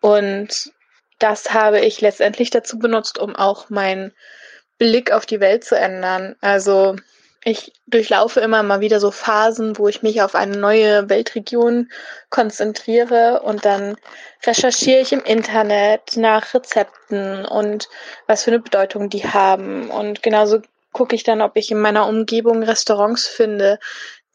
Und 0.00 0.72
das 1.18 1.52
habe 1.52 1.80
ich 1.80 2.00
letztendlich 2.00 2.50
dazu 2.50 2.78
benutzt, 2.78 3.18
um 3.18 3.36
auch 3.36 3.68
meinen 3.68 4.12
Blick 4.78 5.12
auf 5.12 5.26
die 5.26 5.40
Welt 5.40 5.64
zu 5.64 5.76
ändern. 5.76 6.36
Also 6.40 6.96
ich 7.44 7.72
durchlaufe 7.86 8.40
immer 8.40 8.62
mal 8.62 8.80
wieder 8.80 9.00
so 9.00 9.10
Phasen, 9.10 9.76
wo 9.78 9.88
ich 9.88 10.02
mich 10.02 10.22
auf 10.22 10.34
eine 10.34 10.56
neue 10.56 11.10
Weltregion 11.10 11.90
konzentriere 12.30 13.42
und 13.42 13.64
dann 13.64 13.96
recherchiere 14.46 15.00
ich 15.00 15.12
im 15.12 15.22
Internet 15.22 16.16
nach 16.16 16.54
Rezepten 16.54 17.44
und 17.44 17.88
was 18.26 18.44
für 18.44 18.50
eine 18.50 18.60
Bedeutung 18.60 19.10
die 19.10 19.24
haben. 19.24 19.90
Und 19.90 20.22
genauso 20.22 20.62
gucke 20.92 21.14
ich 21.14 21.22
dann, 21.22 21.42
ob 21.42 21.56
ich 21.56 21.70
in 21.70 21.80
meiner 21.80 22.08
Umgebung 22.08 22.62
Restaurants 22.62 23.26
finde, 23.26 23.78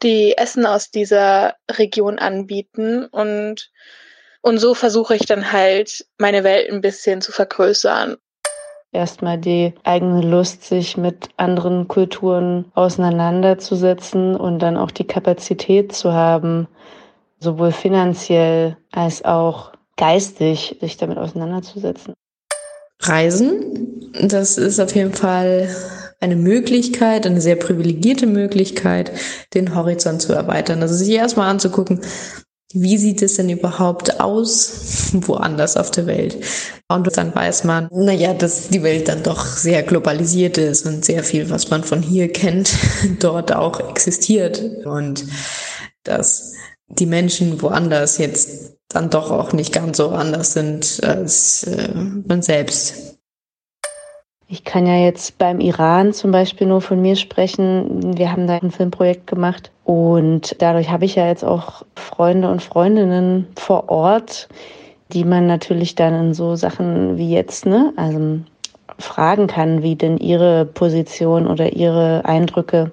die 0.03 0.37
Essen 0.37 0.65
aus 0.65 0.91
dieser 0.91 1.55
Region 1.69 2.19
anbieten 2.19 3.05
und 3.05 3.71
und 4.41 4.57
so 4.57 4.73
versuche 4.73 5.15
ich 5.15 5.25
dann 5.25 5.51
halt 5.51 6.05
meine 6.17 6.45
Welt 6.45 6.71
ein 6.71 6.79
bisschen 6.79 7.21
zu 7.21 7.33
vergrößern 7.33 8.15
erstmal 8.91 9.37
die 9.37 9.73
eigene 9.83 10.21
Lust, 10.21 10.63
sich 10.63 10.97
mit 10.97 11.29
anderen 11.37 11.87
Kulturen 11.87 12.65
auseinanderzusetzen 12.73 14.35
und 14.35 14.59
dann 14.59 14.77
auch 14.77 14.91
die 14.91 15.05
Kapazität 15.05 15.93
zu 15.93 16.13
haben, 16.13 16.67
sowohl 17.39 17.71
finanziell 17.71 18.77
als 18.91 19.23
auch 19.23 19.71
geistig 19.97 20.77
sich 20.81 20.97
damit 20.97 21.17
auseinanderzusetzen. 21.17 22.13
Reisen, 23.01 24.11
das 24.21 24.57
ist 24.57 24.79
auf 24.79 24.93
jeden 24.93 25.13
Fall 25.13 25.69
eine 26.19 26.35
Möglichkeit, 26.35 27.25
eine 27.25 27.39
sehr 27.39 27.55
privilegierte 27.55 28.27
Möglichkeit, 28.27 29.11
den 29.53 29.73
Horizont 29.73 30.21
zu 30.21 30.33
erweitern. 30.33 30.81
Also 30.81 30.95
sich 30.95 31.09
erstmal 31.09 31.49
anzugucken, 31.49 32.01
wie 32.73 32.97
sieht 32.97 33.21
es 33.23 33.35
denn 33.35 33.49
überhaupt 33.49 34.19
aus 34.19 35.11
woanders 35.13 35.75
auf 35.75 35.89
der 35.91 36.05
Welt? 36.05 36.37
Und 36.87 37.17
dann 37.17 37.33
weiß 37.33 37.63
man, 37.63 37.87
naja, 37.91 38.33
dass 38.33 38.69
die 38.69 38.83
Welt 38.83 39.07
dann 39.07 39.23
doch 39.23 39.45
sehr 39.45 39.81
globalisiert 39.83 40.57
ist 40.57 40.85
und 40.85 41.03
sehr 41.03 41.23
viel, 41.23 41.49
was 41.49 41.69
man 41.69 41.83
von 41.83 42.01
hier 42.01 42.31
kennt, 42.31 42.71
dort 43.19 43.51
auch 43.55 43.79
existiert. 43.89 44.61
Und 44.85 45.25
dass 46.03 46.53
die 46.87 47.05
Menschen 47.05 47.61
woanders 47.61 48.17
jetzt 48.17 48.75
dann 48.87 49.09
doch 49.09 49.31
auch 49.31 49.53
nicht 49.53 49.73
ganz 49.73 49.97
so 49.97 50.09
anders 50.09 50.53
sind 50.53 51.01
als 51.03 51.63
äh, 51.63 51.93
man 51.93 52.41
selbst. 52.41 53.08
Ich 54.51 54.63
kann 54.63 54.87
ja 54.87 54.95
jetzt 54.95 55.37
beim 55.37 55.59
Iran 55.59 56.11
zum 56.11 56.31
Beispiel 56.31 56.65
nur 56.65 56.81
von 56.81 56.99
mir 56.99 57.15
sprechen. 57.15 58.17
Wir 58.17 58.31
haben 58.31 58.47
da 58.47 58.57
ein 58.57 58.71
Filmprojekt 58.71 59.27
gemacht 59.27 59.69
und 59.83 60.55
dadurch 60.59 60.89
habe 60.89 61.05
ich 61.05 61.13
ja 61.13 61.27
jetzt 61.27 61.45
auch 61.45 61.83
Freunde 61.95 62.49
und 62.49 62.63
Freundinnen 62.63 63.45
vor 63.55 63.89
Ort, 63.89 64.49
die 65.13 65.23
man 65.23 65.45
natürlich 65.45 65.93
dann 65.93 66.15
in 66.15 66.33
so 66.33 66.55
Sachen 66.55 67.15
wie 67.15 67.31
jetzt, 67.31 67.67
ne, 67.67 67.93
also 67.95 68.39
fragen 68.97 69.45
kann, 69.45 69.83
wie 69.83 69.95
denn 69.95 70.17
ihre 70.17 70.65
Position 70.65 71.45
oder 71.45 71.73
ihre 71.73 72.25
Eindrücke 72.25 72.89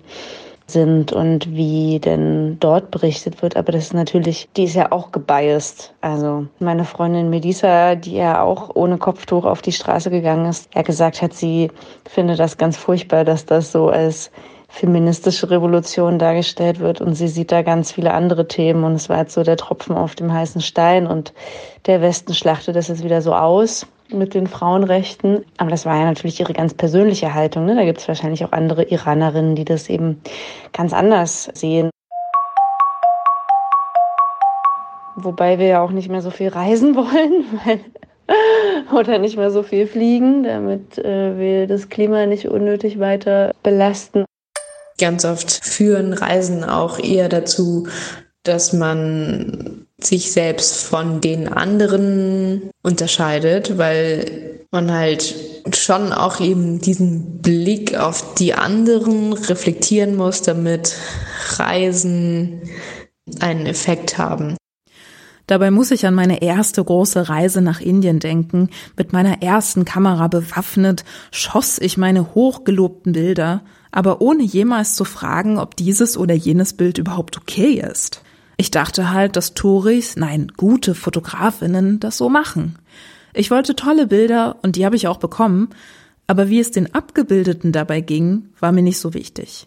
sind 0.66 1.12
und 1.12 1.54
wie 1.54 2.00
denn 2.00 2.58
dort 2.58 2.90
berichtet 2.90 3.42
wird. 3.42 3.56
Aber 3.56 3.72
das 3.72 3.84
ist 3.84 3.94
natürlich, 3.94 4.48
die 4.56 4.64
ist 4.64 4.74
ja 4.74 4.90
auch 4.92 5.12
gebiased. 5.12 5.94
Also 6.00 6.46
meine 6.58 6.84
Freundin 6.84 7.30
Melissa, 7.30 7.94
die 7.94 8.16
ja 8.16 8.42
auch 8.42 8.70
ohne 8.74 8.98
Kopftuch 8.98 9.44
auf 9.44 9.62
die 9.62 9.72
Straße 9.72 10.10
gegangen 10.10 10.46
ist, 10.46 10.68
er 10.74 10.82
gesagt 10.82 11.22
hat, 11.22 11.32
sie 11.32 11.70
findet 12.08 12.38
das 12.38 12.58
ganz 12.58 12.76
furchtbar, 12.76 13.24
dass 13.24 13.46
das 13.46 13.70
so 13.72 13.88
als 13.88 14.30
feministische 14.76 15.50
Revolution 15.50 16.18
dargestellt 16.18 16.80
wird 16.80 17.00
und 17.00 17.14
sie 17.14 17.28
sieht 17.28 17.50
da 17.50 17.62
ganz 17.62 17.92
viele 17.92 18.12
andere 18.12 18.46
Themen 18.46 18.84
und 18.84 18.92
es 18.92 19.08
war 19.08 19.20
jetzt 19.20 19.32
so 19.32 19.42
der 19.42 19.56
Tropfen 19.56 19.96
auf 19.96 20.14
dem 20.14 20.30
heißen 20.30 20.60
Stein 20.60 21.06
und 21.06 21.32
der 21.86 22.02
Westen 22.02 22.34
schlachtet 22.34 22.76
das 22.76 22.88
jetzt 22.88 23.02
wieder 23.02 23.22
so 23.22 23.34
aus 23.34 23.86
mit 24.10 24.34
den 24.34 24.46
Frauenrechten. 24.46 25.46
Aber 25.56 25.70
das 25.70 25.86
war 25.86 25.96
ja 25.96 26.04
natürlich 26.04 26.38
ihre 26.40 26.52
ganz 26.52 26.74
persönliche 26.74 27.32
Haltung. 27.32 27.64
Ne? 27.64 27.74
Da 27.74 27.86
gibt 27.86 28.00
es 28.00 28.06
wahrscheinlich 28.06 28.44
auch 28.44 28.52
andere 28.52 28.82
Iranerinnen, 28.82 29.54
die 29.54 29.64
das 29.64 29.88
eben 29.88 30.20
ganz 30.74 30.92
anders 30.92 31.48
sehen. 31.54 31.88
Wobei 35.14 35.58
wir 35.58 35.66
ja 35.68 35.82
auch 35.82 35.90
nicht 35.90 36.10
mehr 36.10 36.20
so 36.20 36.30
viel 36.30 36.48
reisen 36.48 36.94
wollen, 36.96 37.46
weil 37.64 37.80
oder 38.92 39.16
nicht 39.18 39.38
mehr 39.38 39.50
so 39.50 39.62
viel 39.62 39.86
fliegen, 39.86 40.42
damit 40.42 40.98
äh, 40.98 41.38
wir 41.38 41.66
das 41.66 41.88
Klima 41.88 42.26
nicht 42.26 42.46
unnötig 42.46 42.98
weiter 42.98 43.52
belasten. 43.62 44.26
Ganz 44.98 45.24
oft 45.24 45.50
führen 45.50 46.12
Reisen 46.12 46.64
auch 46.64 46.98
eher 46.98 47.28
dazu, 47.28 47.88
dass 48.42 48.72
man 48.72 49.86
sich 49.98 50.32
selbst 50.32 50.84
von 50.84 51.20
den 51.20 51.48
anderen 51.48 52.70
unterscheidet, 52.82 53.78
weil 53.78 54.60
man 54.70 54.92
halt 54.92 55.34
schon 55.74 56.12
auch 56.12 56.40
eben 56.40 56.80
diesen 56.80 57.40
Blick 57.40 57.96
auf 57.96 58.34
die 58.34 58.54
anderen 58.54 59.32
reflektieren 59.32 60.16
muss, 60.16 60.42
damit 60.42 60.94
Reisen 61.56 62.62
einen 63.40 63.66
Effekt 63.66 64.18
haben. 64.18 64.56
Dabei 65.46 65.70
muss 65.70 65.92
ich 65.92 66.06
an 66.06 66.14
meine 66.14 66.42
erste 66.42 66.82
große 66.82 67.28
Reise 67.28 67.60
nach 67.62 67.80
Indien 67.80 68.18
denken. 68.18 68.68
Mit 68.96 69.12
meiner 69.12 69.42
ersten 69.42 69.84
Kamera 69.84 70.26
bewaffnet 70.26 71.04
schoss 71.30 71.78
ich 71.78 71.96
meine 71.96 72.34
hochgelobten 72.34 73.12
Bilder, 73.12 73.62
aber 73.96 74.20
ohne 74.20 74.42
jemals 74.42 74.94
zu 74.94 75.06
fragen, 75.06 75.58
ob 75.58 75.74
dieses 75.74 76.18
oder 76.18 76.34
jenes 76.34 76.74
Bild 76.74 76.98
überhaupt 76.98 77.38
okay 77.38 77.82
ist. 77.82 78.20
Ich 78.58 78.70
dachte 78.70 79.10
halt, 79.10 79.36
dass 79.36 79.54
Touris, 79.54 80.16
nein, 80.16 80.52
gute 80.54 80.94
Fotografinnen 80.94 81.98
das 81.98 82.18
so 82.18 82.28
machen. 82.28 82.78
Ich 83.32 83.50
wollte 83.50 83.74
tolle 83.74 84.06
Bilder 84.06 84.56
und 84.60 84.76
die 84.76 84.84
habe 84.84 84.96
ich 84.96 85.08
auch 85.08 85.16
bekommen, 85.16 85.70
aber 86.26 86.50
wie 86.50 86.60
es 86.60 86.72
den 86.72 86.94
Abgebildeten 86.94 87.72
dabei 87.72 88.02
ging, 88.02 88.50
war 88.60 88.70
mir 88.70 88.82
nicht 88.82 88.98
so 88.98 89.14
wichtig. 89.14 89.66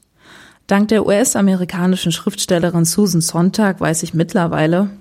Dank 0.67 0.89
der 0.89 1.07
US-amerikanischen 1.07 2.11
Schriftstellerin 2.11 2.85
Susan 2.85 3.21
Sontag 3.21 3.81
weiß 3.81 4.03
ich 4.03 4.13
mittlerweile, 4.13 4.91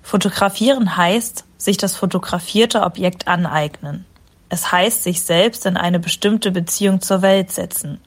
Fotografieren 0.00 0.96
heißt, 0.96 1.44
sich 1.58 1.76
das 1.76 1.96
fotografierte 1.96 2.80
Objekt 2.80 3.28
aneignen. 3.28 4.06
Es 4.48 4.72
heißt, 4.72 5.02
sich 5.02 5.20
selbst 5.20 5.66
in 5.66 5.76
eine 5.76 5.98
bestimmte 5.98 6.52
Beziehung 6.52 7.02
zur 7.02 7.20
Welt 7.20 7.50
setzen, 7.50 8.00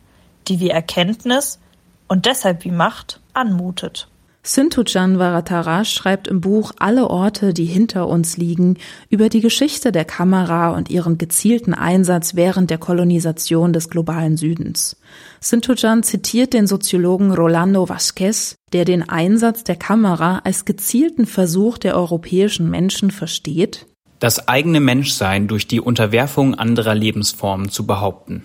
die 0.50 0.60
wie 0.60 0.70
Erkenntnis 0.70 1.60
und 2.08 2.26
deshalb 2.26 2.66
wie 2.66 2.72
Macht 2.72 3.22
anmutet. 3.34 4.08
Sinthujan 4.42 5.20
Varataraj 5.20 5.86
schreibt 5.86 6.28
im 6.28 6.40
Buch 6.42 6.72
Alle 6.80 7.10
Orte, 7.10 7.54
die 7.54 7.66
hinter 7.66 8.08
uns 8.08 8.38
liegen, 8.38 8.78
über 9.10 9.28
die 9.30 9.42
Geschichte 9.42 9.92
der 9.92 10.06
Kamera 10.06 10.70
und 10.70 10.90
ihren 10.90 11.18
gezielten 11.18 11.74
Einsatz 11.74 12.36
während 12.36 12.70
der 12.70 12.78
Kolonisation 12.78 13.74
des 13.74 13.90
globalen 13.90 14.38
Südens. 14.38 14.96
Sinthujan 15.42 16.04
zitiert 16.04 16.54
den 16.54 16.68
Soziologen 16.68 17.34
Rolando 17.34 17.90
Vasquez, 17.90 18.56
der 18.72 18.86
den 18.86 19.08
Einsatz 19.08 19.66
der 19.66 19.76
Kamera 19.76 20.40
als 20.46 20.66
gezielten 20.66 21.26
Versuch 21.26 21.78
der 21.78 21.96
europäischen 21.96 22.70
Menschen 22.70 23.12
versteht, 23.12 23.86
das 24.20 24.50
eigene 24.50 24.82
Menschsein 24.82 25.48
durch 25.48 25.68
die 25.68 25.80
Unterwerfung 25.80 26.56
anderer 26.56 26.96
Lebensformen 26.96 27.70
zu 27.70 27.86
behaupten. 27.88 28.44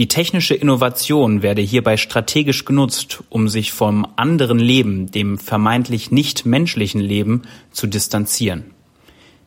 Die 0.00 0.08
technische 0.08 0.54
Innovation 0.54 1.42
werde 1.42 1.60
hierbei 1.60 1.98
strategisch 1.98 2.64
genutzt, 2.64 3.22
um 3.28 3.50
sich 3.50 3.70
vom 3.70 4.06
anderen 4.16 4.58
Leben, 4.58 5.10
dem 5.10 5.36
vermeintlich 5.36 6.10
nicht 6.10 6.46
menschlichen 6.46 7.02
Leben, 7.02 7.42
zu 7.70 7.86
distanzieren. 7.86 8.70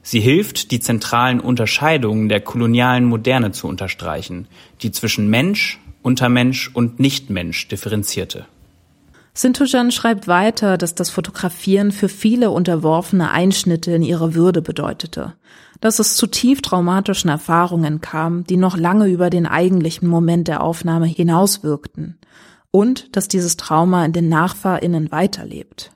Sie 0.04 0.20
hilft, 0.20 0.70
die 0.70 0.80
zentralen 0.80 1.40
Unterscheidungen 1.40 2.30
der 2.30 2.40
kolonialen 2.40 3.06
Moderne 3.06 3.52
zu 3.52 3.68
unterstreichen, 3.68 4.48
die 4.84 4.92
zwischen 4.92 5.28
Mensch, 5.28 5.80
Untermensch 6.04 6.70
und 6.72 7.00
Nichtmensch 7.00 7.68
differenzierte. 7.68 8.46
Sintujan 9.36 9.92
schreibt 9.92 10.28
weiter, 10.28 10.78
dass 10.78 10.94
das 10.94 11.10
Fotografieren 11.10 11.92
für 11.92 12.08
viele 12.08 12.52
Unterworfene 12.52 13.32
Einschnitte 13.32 13.92
in 13.92 14.04
ihre 14.04 14.36
Würde 14.36 14.62
bedeutete, 14.62 15.34
dass 15.82 15.98
es 15.98 16.16
zu 16.16 16.28
tief 16.28 16.62
traumatischen 16.62 17.32
Erfahrungen 17.32 18.00
kam, 18.00 18.44
die 18.44 18.58
noch 18.58 18.78
lange 18.78 19.08
über 19.08 19.32
den 19.32 19.48
eigentlichen 19.48 20.08
Moment 20.08 20.48
der 20.48 20.62
Aufnahme 20.62 21.08
hinauswirkten 21.08 22.20
und 22.70 23.16
dass 23.16 23.28
dieses 23.28 23.58
Trauma 23.58 24.06
in 24.06 24.14
den 24.14 24.30
Nachfahrinnen 24.30 25.12
weiterlebt. 25.12 25.92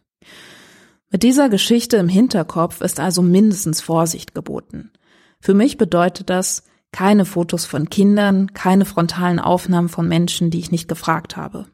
Mit 1.11 1.21
dieser 1.21 1.47
Geschichte 1.47 1.97
im 1.97 2.09
Hinterkopf 2.09 2.81
ist 2.81 2.99
also 2.99 3.21
mindestens 3.21 3.81
Vorsicht 3.81 4.33
geboten. 4.33 4.91
Für 5.39 5.53
mich 5.53 5.77
bedeutet 5.77 6.31
das 6.31 6.63
keine 6.91 7.23
Fotos 7.23 7.65
von 7.65 7.89
Kindern, 7.89 8.53
keine 8.53 8.85
frontalen 8.85 9.39
Aufnahmen 9.39 9.89
von 9.89 10.07
Menschen, 10.07 10.49
die 10.49 10.59
ich 10.59 10.71
nicht 10.71 10.87
gefragt 10.87 11.37
habe. 11.37 11.67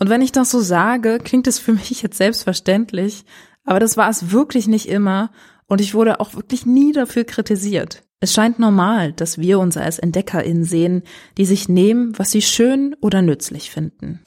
Und 0.00 0.08
wenn 0.08 0.22
ich 0.22 0.32
das 0.32 0.50
so 0.50 0.60
sage, 0.60 1.18
klingt 1.22 1.46
es 1.46 1.60
für 1.60 1.72
mich 1.74 2.02
jetzt 2.02 2.16
selbstverständlich, 2.16 3.24
aber 3.64 3.78
das 3.78 3.96
war 3.96 4.10
es 4.10 4.32
wirklich 4.32 4.66
nicht 4.66 4.88
immer 4.88 5.30
und 5.66 5.80
ich 5.80 5.94
wurde 5.94 6.18
auch 6.18 6.34
wirklich 6.34 6.66
nie 6.66 6.92
dafür 6.92 7.24
kritisiert. 7.24 8.02
Es 8.18 8.34
scheint 8.34 8.58
normal, 8.58 9.12
dass 9.12 9.38
wir 9.38 9.58
uns 9.58 9.76
als 9.76 9.98
EntdeckerInnen 9.98 10.64
sehen, 10.64 11.02
die 11.38 11.46
sich 11.46 11.68
nehmen, 11.68 12.18
was 12.18 12.30
sie 12.30 12.42
schön 12.42 12.96
oder 13.00 13.22
nützlich 13.22 13.70
finden. 13.70 14.20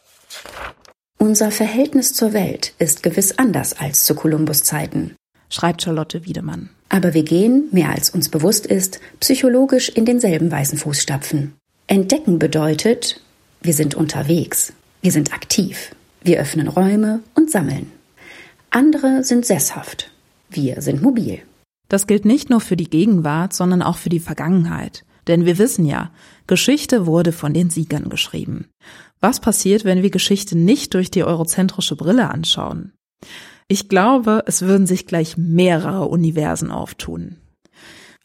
Unser 1.19 1.51
Verhältnis 1.51 2.13
zur 2.13 2.33
Welt 2.33 2.73
ist 2.79 3.03
gewiss 3.03 3.37
anders 3.37 3.77
als 3.79 4.05
zu 4.05 4.15
Kolumbus 4.15 4.63
Zeiten, 4.63 5.15
schreibt 5.49 5.83
Charlotte 5.83 6.25
Wiedemann. 6.25 6.69
Aber 6.89 7.13
wir 7.13 7.23
gehen, 7.23 7.69
mehr 7.71 7.89
als 7.89 8.09
uns 8.09 8.29
bewusst 8.29 8.65
ist, 8.65 8.99
psychologisch 9.19 9.89
in 9.89 10.05
denselben 10.05 10.51
weißen 10.51 10.77
Fußstapfen. 10.77 11.53
Entdecken 11.87 12.39
bedeutet, 12.39 13.21
wir 13.61 13.73
sind 13.73 13.95
unterwegs. 13.95 14.73
Wir 15.03 15.11
sind 15.11 15.33
aktiv. 15.33 15.93
Wir 16.21 16.39
öffnen 16.39 16.69
Räume 16.69 17.19
und 17.35 17.51
sammeln. 17.51 17.91
Andere 18.69 19.25
sind 19.25 19.45
sesshaft. 19.45 20.09
Wir 20.49 20.81
sind 20.81 21.01
mobil. 21.01 21.39
Das 21.89 22.07
gilt 22.07 22.23
nicht 22.23 22.49
nur 22.49 22.61
für 22.61 22.77
die 22.77 22.89
Gegenwart, 22.89 23.53
sondern 23.53 23.81
auch 23.81 23.97
für 23.97 24.07
die 24.07 24.21
Vergangenheit. 24.21 25.03
Denn 25.27 25.45
wir 25.45 25.57
wissen 25.57 25.85
ja, 25.85 26.11
Geschichte 26.47 27.05
wurde 27.05 27.33
von 27.33 27.53
den 27.53 27.69
Siegern 27.69 28.07
geschrieben. 28.07 28.69
Was 29.19 29.41
passiert, 29.41 29.83
wenn 29.83 30.03
wir 30.03 30.09
Geschichte 30.09 30.57
nicht 30.57 30.93
durch 30.93 31.11
die 31.11 31.25
eurozentrische 31.25 31.97
Brille 31.97 32.29
anschauen? 32.29 32.93
Ich 33.67 33.89
glaube, 33.89 34.43
es 34.45 34.61
würden 34.61 34.87
sich 34.87 35.05
gleich 35.05 35.35
mehrere 35.35 36.05
Universen 36.05 36.71
auftun. 36.71 37.35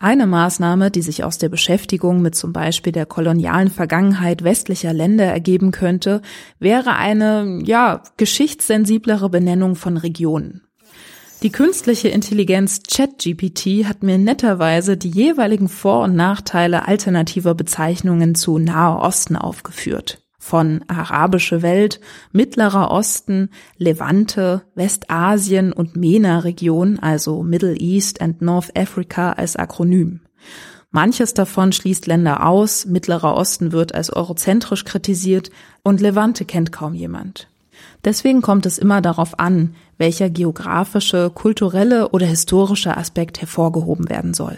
Eine 0.00 0.28
Maßnahme, 0.28 0.92
die 0.92 1.02
sich 1.02 1.24
aus 1.24 1.38
der 1.38 1.48
Beschäftigung 1.48 2.22
mit 2.22 2.36
zum 2.36 2.52
Beispiel 2.52 2.92
der 2.92 3.04
kolonialen 3.04 3.68
Vergangenheit 3.68 4.44
westlicher 4.44 4.92
Länder 4.92 5.24
ergeben 5.24 5.72
könnte, 5.72 6.22
wäre 6.60 6.94
eine, 6.94 7.60
ja, 7.64 8.04
geschichtssensiblere 8.16 9.28
Benennung 9.28 9.74
von 9.74 9.96
Regionen. 9.96 10.62
Die 11.42 11.50
künstliche 11.50 12.08
Intelligenz 12.08 12.82
ChatGPT 12.88 13.86
hat 13.86 14.04
mir 14.04 14.18
netterweise 14.18 14.96
die 14.96 15.10
jeweiligen 15.10 15.68
Vor- 15.68 16.04
und 16.04 16.14
Nachteile 16.14 16.86
alternativer 16.86 17.56
Bezeichnungen 17.56 18.36
zu 18.36 18.58
Nahe 18.58 19.00
Osten 19.00 19.34
aufgeführt 19.34 20.22
von 20.48 20.82
arabische 20.88 21.60
Welt, 21.60 22.00
Mittlerer 22.32 22.90
Osten, 22.90 23.50
Levante, 23.76 24.62
Westasien 24.74 25.72
und 25.72 25.94
MENA-Region, 25.94 26.98
also 26.98 27.42
Middle 27.42 27.76
East 27.76 28.22
and 28.22 28.40
North 28.40 28.76
Africa 28.76 29.32
als 29.32 29.56
Akronym. 29.56 30.20
Manches 30.90 31.34
davon 31.34 31.72
schließt 31.72 32.06
Länder 32.06 32.46
aus, 32.46 32.86
Mittlerer 32.86 33.36
Osten 33.36 33.72
wird 33.72 33.94
als 33.94 34.10
eurozentrisch 34.10 34.84
kritisiert 34.84 35.50
und 35.82 36.00
Levante 36.00 36.46
kennt 36.46 36.72
kaum 36.72 36.94
jemand. 36.94 37.48
Deswegen 38.04 38.40
kommt 38.40 38.64
es 38.64 38.78
immer 38.78 39.02
darauf 39.02 39.38
an, 39.38 39.74
welcher 39.98 40.30
geografische, 40.30 41.30
kulturelle 41.30 42.08
oder 42.08 42.26
historische 42.26 42.96
Aspekt 42.96 43.40
hervorgehoben 43.42 44.08
werden 44.08 44.32
soll. 44.32 44.56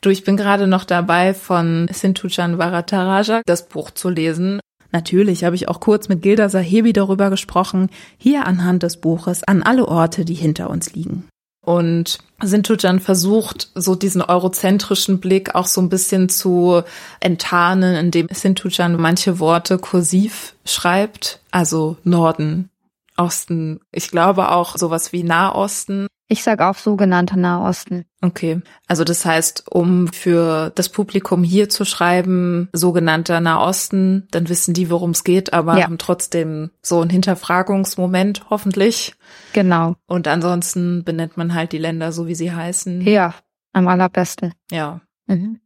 Du, 0.00 0.10
ich 0.10 0.22
bin 0.22 0.36
gerade 0.36 0.66
noch 0.66 0.84
dabei, 0.84 1.34
von 1.34 1.88
Sintuchan 1.90 2.58
Varataraja 2.58 3.42
das 3.46 3.68
Buch 3.68 3.90
zu 3.90 4.10
lesen. 4.10 4.60
Natürlich 4.94 5.42
habe 5.42 5.56
ich 5.56 5.66
auch 5.66 5.80
kurz 5.80 6.08
mit 6.08 6.22
Gilda 6.22 6.48
Sahebi 6.48 6.92
darüber 6.92 7.28
gesprochen, 7.28 7.90
hier 8.16 8.46
anhand 8.46 8.84
des 8.84 8.98
Buches 8.98 9.42
an 9.42 9.64
alle 9.64 9.88
Orte, 9.88 10.24
die 10.24 10.34
hinter 10.34 10.70
uns 10.70 10.94
liegen. 10.94 11.28
Und 11.66 12.18
Sintujan 12.40 13.00
versucht, 13.00 13.72
so 13.74 13.96
diesen 13.96 14.22
eurozentrischen 14.22 15.18
Blick 15.18 15.56
auch 15.56 15.66
so 15.66 15.80
ein 15.80 15.88
bisschen 15.88 16.28
zu 16.28 16.82
enttarnen, 17.18 17.96
indem 17.96 18.28
Sintujan 18.30 18.94
manche 18.94 19.40
Worte 19.40 19.78
kursiv 19.78 20.54
schreibt, 20.64 21.40
also 21.50 21.96
Norden, 22.04 22.70
Osten. 23.16 23.80
Ich 23.90 24.12
glaube 24.12 24.52
auch 24.52 24.76
sowas 24.76 25.12
wie 25.12 25.24
Nahosten 25.24 26.06
ich 26.28 26.42
sag 26.42 26.60
auch 26.60 26.76
sogenannter 26.76 27.36
Nahosten. 27.36 28.06
Okay. 28.22 28.62
Also 28.86 29.04
das 29.04 29.24
heißt, 29.24 29.64
um 29.70 30.08
für 30.08 30.70
das 30.74 30.88
Publikum 30.88 31.44
hier 31.44 31.68
zu 31.68 31.84
schreiben, 31.84 32.68
sogenannter 32.72 33.40
Nahosten, 33.40 34.26
dann 34.30 34.48
wissen 34.48 34.72
die, 34.72 34.90
worum 34.90 35.10
es 35.10 35.24
geht, 35.24 35.52
aber 35.52 35.78
ja. 35.78 35.84
haben 35.84 35.98
trotzdem 35.98 36.70
so 36.80 37.00
einen 37.00 37.10
Hinterfragungsmoment, 37.10 38.46
hoffentlich. 38.48 39.14
Genau. 39.52 39.96
Und 40.06 40.26
ansonsten 40.26 41.04
benennt 41.04 41.36
man 41.36 41.54
halt 41.54 41.72
die 41.72 41.78
Länder 41.78 42.12
so, 42.12 42.26
wie 42.26 42.34
sie 42.34 42.52
heißen. 42.52 43.02
Ja, 43.02 43.34
am 43.72 43.88
allerbesten. 43.88 44.54
Ja. 44.70 45.02
Mhm. 45.26 45.60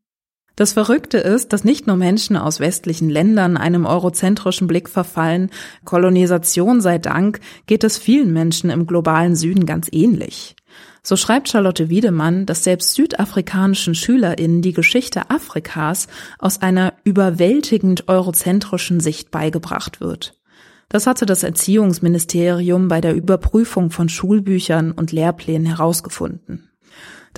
Das 0.59 0.73
Verrückte 0.73 1.19
ist, 1.19 1.53
dass 1.53 1.63
nicht 1.63 1.87
nur 1.87 1.95
Menschen 1.95 2.37
aus 2.37 2.59
westlichen 2.59 3.09
Ländern 3.09 3.57
einem 3.57 3.87
eurozentrischen 3.87 4.67
Blick 4.67 4.89
verfallen, 4.89 5.51
Kolonisation 5.85 6.81
sei 6.81 6.99
Dank 6.99 7.39
geht 7.67 7.85
es 7.85 7.97
vielen 7.97 8.33
Menschen 8.33 8.69
im 8.69 8.85
globalen 8.85 9.37
Süden 9.37 9.67
ganz 9.67 9.87
ähnlich. 9.93 10.57
So 11.05 11.15
schreibt 11.15 11.49
Charlotte 11.49 11.91
Wiedemann, 11.91 12.45
dass 12.45 12.65
selbst 12.65 12.95
südafrikanischen 12.95 13.95
SchülerInnen 13.95 14.61
die 14.61 14.73
Geschichte 14.73 15.31
Afrikas 15.31 16.09
aus 16.41 16.61
einer 16.61 16.93
überwältigend 17.05 18.09
eurozentrischen 18.09 18.99
Sicht 18.99 19.31
beigebracht 19.31 20.01
wird. 20.01 20.41
Das 20.89 21.07
hatte 21.07 21.25
das 21.25 21.45
Erziehungsministerium 21.45 22.89
bei 22.89 23.01
der 23.01 23.15
Überprüfung 23.15 23.93
von 23.93 24.09
Schulbüchern 24.09 24.91
und 24.91 25.13
Lehrplänen 25.13 25.69
herausgefunden. 25.69 26.68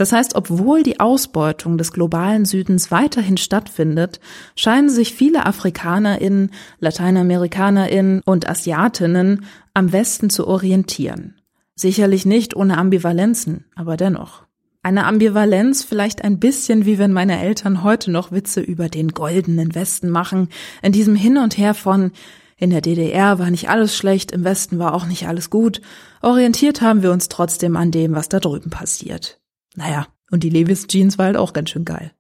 Das 0.01 0.13
heißt, 0.13 0.35
obwohl 0.35 0.83
die 0.83 0.99
Ausbeutung 0.99 1.77
des 1.77 1.93
globalen 1.93 2.47
Südens 2.47 2.91
weiterhin 2.91 3.37
stattfindet, 3.37 4.19
scheinen 4.57 4.89
sich 4.89 5.13
viele 5.13 5.45
Afrikanerinnen, 5.45 6.53
Lateinamerikanerinnen 6.79 8.23
und 8.25 8.49
Asiatinnen 8.49 9.45
am 9.75 9.93
Westen 9.93 10.31
zu 10.31 10.47
orientieren. 10.47 11.35
Sicherlich 11.75 12.25
nicht 12.25 12.57
ohne 12.57 12.79
Ambivalenzen, 12.79 13.67
aber 13.75 13.99
dennoch. 13.99 14.45
Eine 14.83 15.05
Ambivalenz 15.05 15.85
vielleicht 15.85 16.25
ein 16.25 16.41
bisschen 16.41 16.87
wie 16.87 16.99
wenn 16.99 17.13
meine 17.13 17.39
Eltern 17.39 17.83
heute 17.85 18.11
noch 18.11 18.33
Witze 18.33 18.63
über 18.63 18.89
den 18.89 19.09
goldenen 19.09 19.75
Westen 19.75 20.09
machen, 20.09 20.49
in 20.81 20.93
diesem 20.93 21.15
Hin 21.15 21.37
und 21.37 21.59
Her 21.59 21.75
von 21.75 22.13
in 22.57 22.71
der 22.71 22.81
DDR 22.81 23.39
war 23.39 23.51
nicht 23.51 23.69
alles 23.69 23.95
schlecht, 23.95 24.33
im 24.33 24.45
Westen 24.45 24.79
war 24.79 24.95
auch 24.95 25.05
nicht 25.05 25.29
alles 25.29 25.51
gut, 25.51 25.83
orientiert 26.23 26.81
haben 26.81 27.03
wir 27.03 27.13
uns 27.13 27.29
trotzdem 27.29 27.77
an 27.77 27.91
dem, 27.91 28.15
was 28.15 28.31
da 28.31 28.41
drüben 28.41 28.71
passiert. 28.71 29.40
Naja, 29.77 30.07
und 30.31 30.45
die 30.45 30.51
Levis 30.51 30.87
Jeans 30.87 31.19
war 31.19 31.27
halt 31.27 31.37
auch 31.37 31.53
ganz 31.53 31.71
schön 31.71 31.85
geil. 31.85 32.13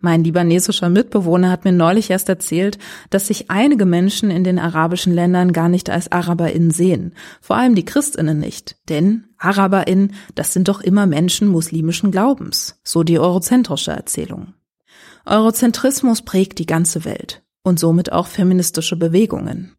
Mein 0.00 0.22
libanesischer 0.22 0.88
Mitbewohner 0.88 1.50
hat 1.50 1.64
mir 1.64 1.72
neulich 1.72 2.10
erst 2.10 2.28
erzählt, 2.28 2.78
dass 3.10 3.26
sich 3.26 3.50
einige 3.50 3.84
Menschen 3.84 4.30
in 4.30 4.44
den 4.44 4.60
arabischen 4.60 5.12
Ländern 5.12 5.52
gar 5.52 5.68
nicht 5.68 5.90
als 5.90 6.12
AraberInnen 6.12 6.70
sehen. 6.70 7.14
Vor 7.40 7.56
allem 7.56 7.74
die 7.74 7.84
ChristInnen 7.84 8.38
nicht. 8.38 8.76
Denn 8.88 9.24
AraberInnen, 9.38 10.14
das 10.36 10.52
sind 10.52 10.68
doch 10.68 10.80
immer 10.80 11.06
Menschen 11.06 11.48
muslimischen 11.48 12.12
Glaubens. 12.12 12.80
So 12.84 13.02
die 13.02 13.18
eurozentrische 13.18 13.90
Erzählung. 13.90 14.54
Eurozentrismus 15.26 16.22
prägt 16.22 16.60
die 16.60 16.66
ganze 16.66 17.04
Welt. 17.04 17.42
Und 17.64 17.80
somit 17.80 18.12
auch 18.12 18.28
feministische 18.28 18.96
Bewegungen. 18.96 19.72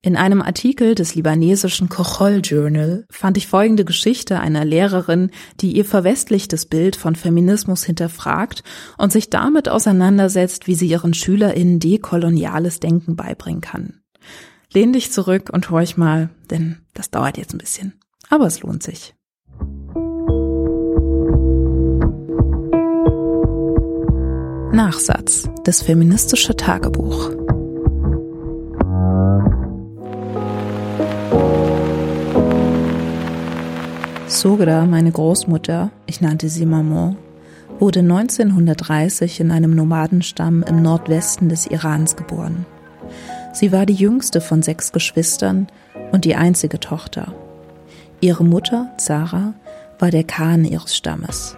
In 0.00 0.16
einem 0.16 0.42
Artikel 0.42 0.94
des 0.94 1.16
libanesischen 1.16 1.88
Kochol 1.88 2.40
Journal 2.44 3.04
fand 3.10 3.36
ich 3.36 3.48
folgende 3.48 3.84
Geschichte 3.84 4.38
einer 4.38 4.64
Lehrerin, 4.64 5.32
die 5.60 5.72
ihr 5.76 5.84
verwestlichtes 5.84 6.66
Bild 6.66 6.94
von 6.94 7.16
Feminismus 7.16 7.82
hinterfragt 7.82 8.62
und 8.96 9.10
sich 9.10 9.28
damit 9.28 9.68
auseinandersetzt, 9.68 10.68
wie 10.68 10.76
sie 10.76 10.86
ihren 10.86 11.14
SchülerInnen 11.14 11.80
dekoloniales 11.80 12.78
Denken 12.78 13.16
beibringen 13.16 13.60
kann. 13.60 14.00
Lehn 14.72 14.92
dich 14.92 15.10
zurück 15.10 15.50
und 15.52 15.68
horch 15.70 15.96
mal, 15.96 16.30
denn 16.48 16.78
das 16.94 17.10
dauert 17.10 17.36
jetzt 17.36 17.52
ein 17.52 17.58
bisschen. 17.58 17.94
Aber 18.30 18.46
es 18.46 18.62
lohnt 18.62 18.84
sich. 18.84 19.16
Nachsatz. 24.72 25.48
Das 25.64 25.82
feministische 25.82 26.54
Tagebuch. 26.54 27.47
Sogra, 34.28 34.84
meine 34.84 35.10
Großmutter, 35.10 35.90
ich 36.04 36.20
nannte 36.20 36.50
sie 36.50 36.66
Maman, 36.66 37.16
wurde 37.78 38.00
1930 38.00 39.40
in 39.40 39.50
einem 39.50 39.74
Nomadenstamm 39.74 40.62
im 40.62 40.82
Nordwesten 40.82 41.48
des 41.48 41.66
Irans 41.66 42.14
geboren. 42.14 42.66
Sie 43.54 43.72
war 43.72 43.86
die 43.86 43.94
jüngste 43.94 44.42
von 44.42 44.60
sechs 44.60 44.92
Geschwistern 44.92 45.68
und 46.12 46.26
die 46.26 46.34
einzige 46.34 46.78
Tochter. 46.78 47.32
Ihre 48.20 48.44
Mutter, 48.44 48.90
Zara, 48.98 49.54
war 49.98 50.10
der 50.10 50.24
Khan 50.24 50.66
ihres 50.66 50.94
Stammes. 50.94 51.56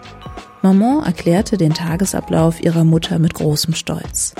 Maman 0.62 1.04
erklärte 1.04 1.56
den 1.56 1.74
Tagesablauf 1.74 2.62
ihrer 2.62 2.84
Mutter 2.84 3.18
mit 3.18 3.34
großem 3.34 3.74
Stolz. 3.74 4.32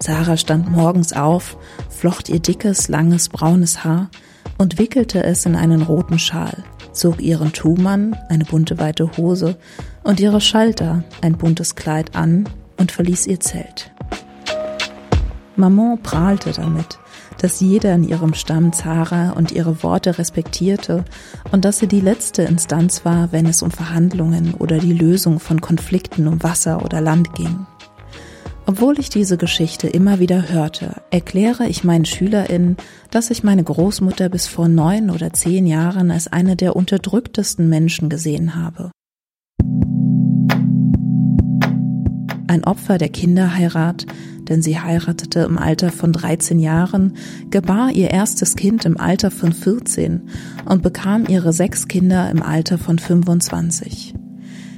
Sarah 0.00 0.36
stand 0.36 0.68
morgens 0.68 1.12
auf, 1.12 1.56
flocht 1.90 2.28
ihr 2.28 2.40
dickes, 2.40 2.88
langes, 2.88 3.28
braunes 3.28 3.84
Haar 3.84 4.10
und 4.58 4.80
wickelte 4.80 5.22
es 5.22 5.46
in 5.46 5.54
einen 5.54 5.82
roten 5.82 6.18
Schal 6.18 6.64
zog 6.98 7.20
ihren 7.20 7.52
Tumann, 7.52 8.16
eine 8.28 8.44
bunte 8.44 8.78
weite 8.78 9.10
Hose, 9.16 9.56
und 10.02 10.20
ihre 10.20 10.40
Schalter, 10.40 11.04
ein 11.20 11.36
buntes 11.36 11.74
Kleid 11.74 12.14
an 12.14 12.48
und 12.76 12.92
verließ 12.92 13.26
ihr 13.26 13.40
Zelt. 13.40 13.90
Maman 15.56 16.00
prahlte 16.02 16.52
damit, 16.52 16.98
dass 17.38 17.60
jeder 17.60 17.94
in 17.94 18.04
ihrem 18.04 18.34
Stamm 18.34 18.72
Zara 18.72 19.30
und 19.30 19.52
ihre 19.52 19.82
Worte 19.82 20.18
respektierte 20.18 21.04
und 21.50 21.64
dass 21.64 21.78
sie 21.78 21.88
die 21.88 22.00
letzte 22.00 22.42
Instanz 22.42 23.04
war, 23.04 23.32
wenn 23.32 23.46
es 23.46 23.62
um 23.62 23.70
Verhandlungen 23.70 24.54
oder 24.54 24.78
die 24.78 24.92
Lösung 24.92 25.40
von 25.40 25.60
Konflikten 25.60 26.28
um 26.28 26.42
Wasser 26.42 26.84
oder 26.84 27.00
Land 27.00 27.34
ging. 27.34 27.66
Obwohl 28.68 28.98
ich 28.98 29.08
diese 29.08 29.38
Geschichte 29.38 29.88
immer 29.88 30.18
wieder 30.18 30.50
hörte, 30.50 31.00
erkläre 31.10 31.66
ich 31.66 31.84
meinen 31.84 32.04
SchülerInnen, 32.04 32.76
dass 33.10 33.30
ich 33.30 33.42
meine 33.42 33.64
Großmutter 33.64 34.28
bis 34.28 34.46
vor 34.46 34.68
neun 34.68 35.08
oder 35.08 35.32
zehn 35.32 35.66
Jahren 35.66 36.10
als 36.10 36.28
eine 36.28 36.54
der 36.54 36.76
unterdrücktesten 36.76 37.70
Menschen 37.70 38.10
gesehen 38.10 38.56
habe. 38.56 38.90
Ein 42.46 42.62
Opfer 42.64 42.98
der 42.98 43.08
Kinderheirat, 43.08 44.04
denn 44.50 44.60
sie 44.60 44.78
heiratete 44.78 45.40
im 45.40 45.56
Alter 45.56 45.90
von 45.90 46.12
13 46.12 46.58
Jahren, 46.58 47.16
gebar 47.48 47.92
ihr 47.92 48.10
erstes 48.10 48.54
Kind 48.54 48.84
im 48.84 49.00
Alter 49.00 49.30
von 49.30 49.54
14 49.54 50.28
und 50.66 50.82
bekam 50.82 51.24
ihre 51.26 51.54
sechs 51.54 51.88
Kinder 51.88 52.30
im 52.30 52.42
Alter 52.42 52.76
von 52.76 52.98
25. 52.98 54.12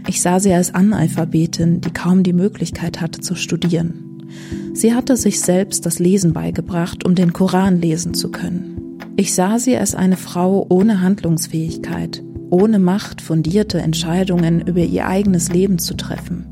Ich 0.06 0.20
sah 0.20 0.40
sie 0.40 0.52
als 0.52 0.74
Analphabetin, 0.74 1.80
die 1.80 1.90
kaum 1.90 2.22
die 2.22 2.32
Möglichkeit 2.32 3.00
hatte 3.00 3.20
zu 3.20 3.34
studieren. 3.34 4.28
Sie 4.72 4.94
hatte 4.94 5.16
sich 5.16 5.40
selbst 5.40 5.86
das 5.86 5.98
Lesen 5.98 6.32
beigebracht, 6.32 7.04
um 7.04 7.14
den 7.14 7.32
Koran 7.32 7.80
lesen 7.80 8.14
zu 8.14 8.30
können. 8.30 8.98
Ich 9.16 9.34
sah 9.34 9.58
sie 9.58 9.76
als 9.76 9.94
eine 9.94 10.16
Frau 10.16 10.66
ohne 10.68 11.00
Handlungsfähigkeit, 11.00 12.22
ohne 12.50 12.78
Macht, 12.78 13.20
fundierte 13.20 13.78
Entscheidungen 13.78 14.60
über 14.60 14.80
ihr 14.80 15.06
eigenes 15.06 15.50
Leben 15.50 15.78
zu 15.78 15.94
treffen. 15.94 16.46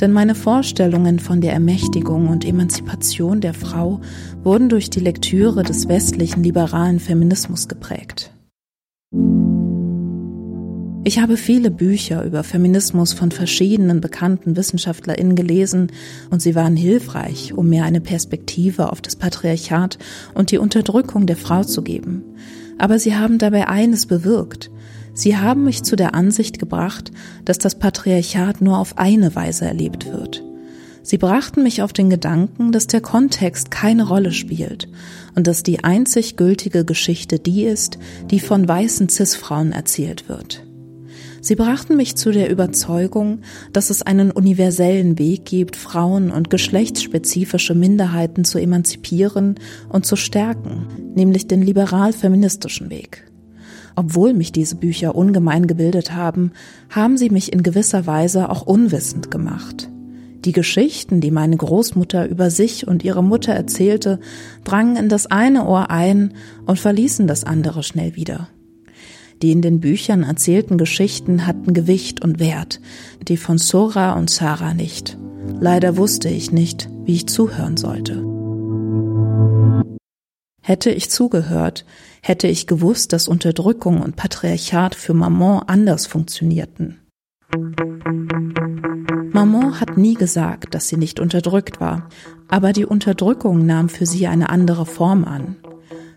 Denn 0.00 0.12
meine 0.12 0.34
Vorstellungen 0.34 1.18
von 1.18 1.40
der 1.40 1.52
Ermächtigung 1.52 2.28
und 2.28 2.44
Emanzipation 2.44 3.40
der 3.40 3.54
Frau 3.54 4.00
wurden 4.42 4.68
durch 4.68 4.90
die 4.90 5.00
Lektüre 5.00 5.62
des 5.62 5.88
westlichen 5.88 6.42
liberalen 6.42 7.00
Feminismus 7.00 7.68
geprägt. 7.68 8.27
Ich 11.08 11.20
habe 11.20 11.38
viele 11.38 11.70
Bücher 11.70 12.22
über 12.22 12.44
Feminismus 12.44 13.14
von 13.14 13.30
verschiedenen 13.30 14.02
bekannten 14.02 14.56
WissenschaftlerInnen 14.56 15.36
gelesen 15.36 15.90
und 16.28 16.42
sie 16.42 16.54
waren 16.54 16.76
hilfreich, 16.76 17.54
um 17.54 17.70
mir 17.70 17.84
eine 17.84 18.02
Perspektive 18.02 18.92
auf 18.92 19.00
das 19.00 19.16
Patriarchat 19.16 19.96
und 20.34 20.50
die 20.50 20.58
Unterdrückung 20.58 21.26
der 21.26 21.38
Frau 21.38 21.64
zu 21.64 21.80
geben. 21.80 22.24
Aber 22.76 22.98
sie 22.98 23.16
haben 23.16 23.38
dabei 23.38 23.68
eines 23.68 24.04
bewirkt. 24.04 24.70
Sie 25.14 25.38
haben 25.38 25.64
mich 25.64 25.82
zu 25.82 25.96
der 25.96 26.14
Ansicht 26.14 26.58
gebracht, 26.58 27.10
dass 27.46 27.56
das 27.56 27.78
Patriarchat 27.78 28.60
nur 28.60 28.76
auf 28.76 28.98
eine 28.98 29.34
Weise 29.34 29.64
erlebt 29.64 30.12
wird. 30.12 30.44
Sie 31.02 31.16
brachten 31.16 31.62
mich 31.62 31.80
auf 31.80 31.94
den 31.94 32.10
Gedanken, 32.10 32.70
dass 32.70 32.86
der 32.86 33.00
Kontext 33.00 33.70
keine 33.70 34.06
Rolle 34.06 34.32
spielt 34.32 34.88
und 35.34 35.46
dass 35.46 35.62
die 35.62 35.84
einzig 35.84 36.36
gültige 36.36 36.84
Geschichte 36.84 37.38
die 37.38 37.64
ist, 37.64 37.98
die 38.30 38.40
von 38.40 38.68
weißen 38.68 39.08
Cis-Frauen 39.08 39.72
erzählt 39.72 40.28
wird. 40.28 40.67
Sie 41.40 41.54
brachten 41.54 41.96
mich 41.96 42.16
zu 42.16 42.32
der 42.32 42.50
Überzeugung, 42.50 43.40
dass 43.72 43.90
es 43.90 44.02
einen 44.02 44.30
universellen 44.30 45.18
Weg 45.18 45.44
gibt, 45.44 45.76
Frauen 45.76 46.30
und 46.30 46.50
geschlechtsspezifische 46.50 47.74
Minderheiten 47.74 48.44
zu 48.44 48.58
emanzipieren 48.58 49.56
und 49.88 50.04
zu 50.04 50.16
stärken, 50.16 50.86
nämlich 51.14 51.46
den 51.46 51.62
liberal-feministischen 51.62 52.90
Weg. 52.90 53.24
Obwohl 53.94 54.32
mich 54.32 54.52
diese 54.52 54.76
Bücher 54.76 55.14
ungemein 55.14 55.66
gebildet 55.66 56.12
haben, 56.14 56.52
haben 56.90 57.16
sie 57.16 57.30
mich 57.30 57.52
in 57.52 57.62
gewisser 57.62 58.06
Weise 58.06 58.48
auch 58.48 58.62
unwissend 58.62 59.30
gemacht. 59.30 59.90
Die 60.44 60.52
Geschichten, 60.52 61.20
die 61.20 61.32
meine 61.32 61.56
Großmutter 61.56 62.28
über 62.28 62.50
sich 62.50 62.86
und 62.86 63.04
ihre 63.04 63.24
Mutter 63.24 63.52
erzählte, 63.52 64.20
drangen 64.62 64.96
in 64.96 65.08
das 65.08 65.26
eine 65.26 65.66
Ohr 65.66 65.90
ein 65.90 66.34
und 66.64 66.78
verließen 66.78 67.26
das 67.26 67.42
andere 67.42 67.82
schnell 67.82 68.14
wieder. 68.14 68.48
Die 69.42 69.52
in 69.52 69.62
den 69.62 69.80
Büchern 69.80 70.24
erzählten 70.24 70.78
Geschichten 70.78 71.46
hatten 71.46 71.72
Gewicht 71.72 72.22
und 72.22 72.40
Wert, 72.40 72.80
die 73.28 73.36
von 73.36 73.58
Sora 73.58 74.14
und 74.14 74.30
Sarah 74.30 74.74
nicht. 74.74 75.16
Leider 75.60 75.96
wusste 75.96 76.28
ich 76.28 76.50
nicht, 76.50 76.88
wie 77.04 77.14
ich 77.14 77.28
zuhören 77.28 77.76
sollte. 77.76 78.24
Hätte 80.60 80.90
ich 80.90 81.08
zugehört, 81.08 81.86
hätte 82.20 82.48
ich 82.48 82.66
gewusst, 82.66 83.12
dass 83.12 83.28
Unterdrückung 83.28 84.02
und 84.02 84.16
Patriarchat 84.16 84.94
für 84.94 85.14
Maman 85.14 85.62
anders 85.66 86.06
funktionierten. 86.06 86.98
Maman 89.32 89.80
hat 89.80 89.96
nie 89.96 90.14
gesagt, 90.14 90.74
dass 90.74 90.88
sie 90.88 90.96
nicht 90.96 91.20
unterdrückt 91.20 91.80
war, 91.80 92.08
aber 92.48 92.72
die 92.72 92.84
Unterdrückung 92.84 93.64
nahm 93.64 93.88
für 93.88 94.04
sie 94.04 94.26
eine 94.26 94.50
andere 94.50 94.84
Form 94.84 95.24
an. 95.24 95.56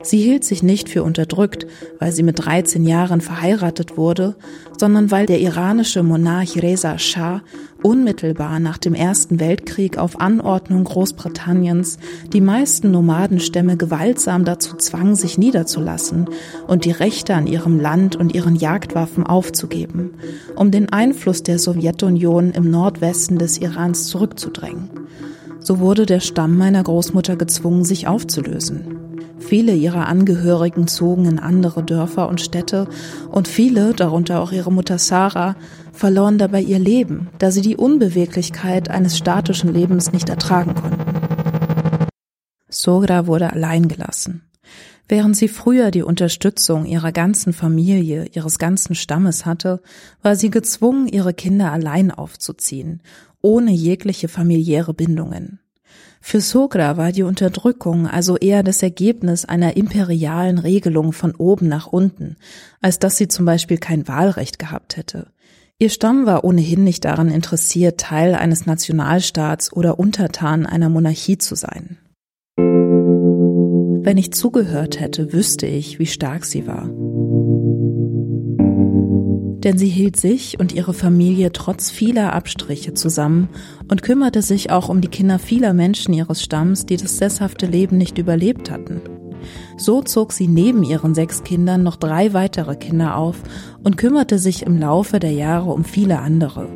Sie 0.03 0.17
hielt 0.17 0.43
sich 0.43 0.63
nicht 0.63 0.89
für 0.89 1.03
unterdrückt, 1.03 1.67
weil 1.99 2.11
sie 2.11 2.23
mit 2.23 2.45
13 2.45 2.83
Jahren 2.85 3.21
verheiratet 3.21 3.97
wurde, 3.97 4.35
sondern 4.77 5.11
weil 5.11 5.25
der 5.25 5.39
iranische 5.39 6.01
Monarch 6.01 6.61
Reza 6.61 6.97
Shah 6.97 7.41
unmittelbar 7.83 8.59
nach 8.59 8.77
dem 8.77 8.93
Ersten 8.93 9.39
Weltkrieg 9.39 9.97
auf 9.97 10.19
Anordnung 10.19 10.83
Großbritanniens 10.83 11.97
die 12.33 12.41
meisten 12.41 12.91
Nomadenstämme 12.91 13.77
gewaltsam 13.77 14.45
dazu 14.45 14.75
zwang, 14.77 15.15
sich 15.15 15.37
niederzulassen 15.37 16.29
und 16.67 16.85
die 16.85 16.91
Rechte 16.91 17.35
an 17.35 17.47
ihrem 17.47 17.79
Land 17.79 18.15
und 18.15 18.33
ihren 18.33 18.55
Jagdwaffen 18.55 19.25
aufzugeben, 19.25 20.11
um 20.55 20.71
den 20.71 20.89
Einfluss 20.89 21.43
der 21.43 21.59
Sowjetunion 21.59 22.51
im 22.51 22.69
Nordwesten 22.69 23.37
des 23.37 23.57
Irans 23.59 24.07
zurückzudrängen. 24.07 24.89
So 25.59 25.79
wurde 25.79 26.05
der 26.07 26.21
Stamm 26.21 26.57
meiner 26.57 26.83
Großmutter 26.83 27.35
gezwungen, 27.35 27.83
sich 27.83 28.07
aufzulösen. 28.07 29.10
Viele 29.51 29.75
ihrer 29.75 30.07
Angehörigen 30.07 30.87
zogen 30.87 31.25
in 31.25 31.37
andere 31.37 31.83
Dörfer 31.83 32.29
und 32.29 32.39
Städte 32.39 32.87
und 33.29 33.49
viele, 33.49 33.93
darunter 33.93 34.39
auch 34.39 34.53
ihre 34.53 34.71
Mutter 34.71 34.97
Sarah, 34.97 35.57
verloren 35.91 36.37
dabei 36.37 36.61
ihr 36.61 36.79
Leben, 36.79 37.27
da 37.37 37.51
sie 37.51 37.59
die 37.59 37.75
Unbeweglichkeit 37.75 38.89
eines 38.89 39.17
statischen 39.17 39.73
Lebens 39.73 40.13
nicht 40.13 40.29
ertragen 40.29 40.73
konnten. 40.73 42.07
Sogra 42.69 43.27
wurde 43.27 43.51
allein 43.51 43.89
gelassen. 43.89 44.49
Während 45.09 45.35
sie 45.35 45.49
früher 45.49 45.91
die 45.91 46.03
Unterstützung 46.03 46.85
ihrer 46.85 47.11
ganzen 47.11 47.51
Familie, 47.51 48.27
ihres 48.31 48.57
ganzen 48.57 48.95
Stammes 48.95 49.45
hatte, 49.45 49.81
war 50.21 50.37
sie 50.37 50.49
gezwungen, 50.49 51.09
ihre 51.09 51.33
Kinder 51.33 51.73
allein 51.73 52.11
aufzuziehen, 52.11 53.01
ohne 53.41 53.73
jegliche 53.73 54.29
familiäre 54.29 54.93
Bindungen. 54.93 55.59
Für 56.21 56.39
Sogra 56.39 56.97
war 56.97 57.11
die 57.11 57.23
Unterdrückung 57.23 58.07
also 58.07 58.37
eher 58.37 58.61
das 58.63 58.83
Ergebnis 58.83 59.45
einer 59.45 59.75
imperialen 59.75 60.59
Regelung 60.59 61.13
von 61.13 61.35
oben 61.35 61.67
nach 61.67 61.87
unten, 61.87 62.37
als 62.79 62.99
dass 62.99 63.17
sie 63.17 63.27
zum 63.27 63.45
Beispiel 63.45 63.77
kein 63.77 64.07
Wahlrecht 64.07 64.59
gehabt 64.59 64.97
hätte. 64.97 65.27
Ihr 65.79 65.89
Stamm 65.89 66.27
war 66.27 66.43
ohnehin 66.43 66.83
nicht 66.83 67.05
daran 67.05 67.31
interessiert, 67.31 67.99
Teil 67.99 68.35
eines 68.35 68.67
Nationalstaats 68.67 69.73
oder 69.73 69.97
Untertan 69.97 70.67
einer 70.67 70.89
Monarchie 70.89 71.39
zu 71.39 71.55
sein. 71.55 71.97
Wenn 74.03 74.17
ich 74.17 74.31
zugehört 74.31 74.99
hätte, 74.99 75.33
wüsste 75.33 75.65
ich, 75.65 75.97
wie 75.97 76.05
stark 76.05 76.45
sie 76.45 76.67
war. 76.67 76.89
Denn 79.63 79.77
sie 79.77 79.89
hielt 79.89 80.19
sich 80.19 80.59
und 80.59 80.73
ihre 80.73 80.93
Familie 80.93 81.51
trotz 81.51 81.91
vieler 81.91 82.33
Abstriche 82.33 82.93
zusammen 82.93 83.49
und 83.89 84.01
kümmerte 84.01 84.41
sich 84.41 84.71
auch 84.71 84.89
um 84.89 85.01
die 85.01 85.07
Kinder 85.07 85.37
vieler 85.37 85.73
Menschen 85.73 86.13
ihres 86.13 86.41
Stamms, 86.41 86.85
die 86.85 86.97
das 86.97 87.17
sesshafte 87.17 87.67
Leben 87.67 87.97
nicht 87.97 88.17
überlebt 88.17 88.71
hatten. 88.71 89.01
So 89.77 90.01
zog 90.01 90.33
sie 90.33 90.47
neben 90.47 90.83
ihren 90.83 91.15
sechs 91.15 91.43
Kindern 91.43 91.83
noch 91.83 91.95
drei 91.95 92.33
weitere 92.33 92.75
Kinder 92.75 93.17
auf 93.17 93.37
und 93.83 93.97
kümmerte 93.97 94.39
sich 94.39 94.63
im 94.63 94.79
Laufe 94.79 95.19
der 95.19 95.31
Jahre 95.31 95.71
um 95.71 95.83
viele 95.83 96.19
andere. 96.19 96.69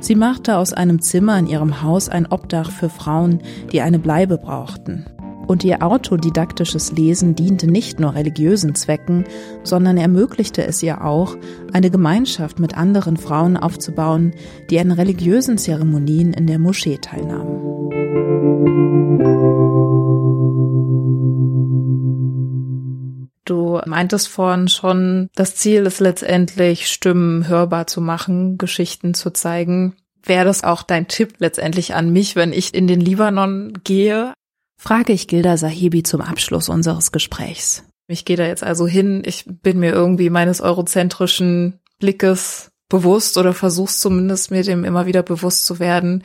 Sie 0.00 0.14
machte 0.14 0.58
aus 0.58 0.72
einem 0.72 1.00
Zimmer 1.00 1.38
in 1.38 1.46
ihrem 1.46 1.82
Haus 1.82 2.08
ein 2.08 2.26
Obdach 2.26 2.70
für 2.70 2.90
Frauen, 2.90 3.40
die 3.72 3.80
eine 3.80 3.98
Bleibe 3.98 4.38
brauchten. 4.38 5.06
Und 5.46 5.64
ihr 5.64 5.82
autodidaktisches 5.82 6.92
Lesen 6.92 7.34
diente 7.34 7.66
nicht 7.66 8.00
nur 8.00 8.14
religiösen 8.14 8.74
Zwecken, 8.74 9.24
sondern 9.62 9.96
ermöglichte 9.96 10.66
es 10.66 10.82
ihr 10.82 11.04
auch, 11.04 11.36
eine 11.72 11.90
Gemeinschaft 11.90 12.58
mit 12.58 12.76
anderen 12.76 13.16
Frauen 13.16 13.56
aufzubauen, 13.56 14.32
die 14.70 14.78
an 14.78 14.90
religiösen 14.90 15.58
Zeremonien 15.58 16.32
in 16.32 16.46
der 16.46 16.58
Moschee 16.58 16.98
teilnahmen. 16.98 17.74
Du 23.44 23.78
meintest 23.84 24.28
vorhin 24.28 24.68
schon, 24.68 25.28
das 25.34 25.56
Ziel 25.56 25.84
ist 25.84 26.00
letztendlich, 26.00 26.88
Stimmen 26.88 27.46
hörbar 27.46 27.86
zu 27.86 28.00
machen, 28.00 28.56
Geschichten 28.56 29.12
zu 29.12 29.30
zeigen. 29.30 29.96
Wäre 30.22 30.46
das 30.46 30.64
auch 30.64 30.82
dein 30.82 31.08
Tipp 31.08 31.34
letztendlich 31.38 31.94
an 31.94 32.10
mich, 32.10 32.36
wenn 32.36 32.54
ich 32.54 32.72
in 32.72 32.86
den 32.86 33.00
Libanon 33.00 33.74
gehe? 33.84 34.32
Frage 34.76 35.12
ich 35.12 35.28
Gilda 35.28 35.56
Sahibi 35.56 36.02
zum 36.02 36.20
Abschluss 36.20 36.68
unseres 36.68 37.12
Gesprächs. 37.12 37.84
Ich 38.06 38.24
gehe 38.24 38.36
da 38.36 38.46
jetzt 38.46 38.62
also 38.62 38.86
hin, 38.86 39.22
ich 39.24 39.44
bin 39.46 39.78
mir 39.78 39.92
irgendwie 39.92 40.30
meines 40.30 40.60
eurozentrischen 40.60 41.80
Blickes 41.98 42.70
bewusst 42.88 43.38
oder 43.38 43.54
versuch's 43.54 44.00
zumindest 44.00 44.50
mir 44.50 44.62
dem 44.62 44.84
immer 44.84 45.06
wieder 45.06 45.22
bewusst 45.22 45.64
zu 45.66 45.78
werden 45.78 46.22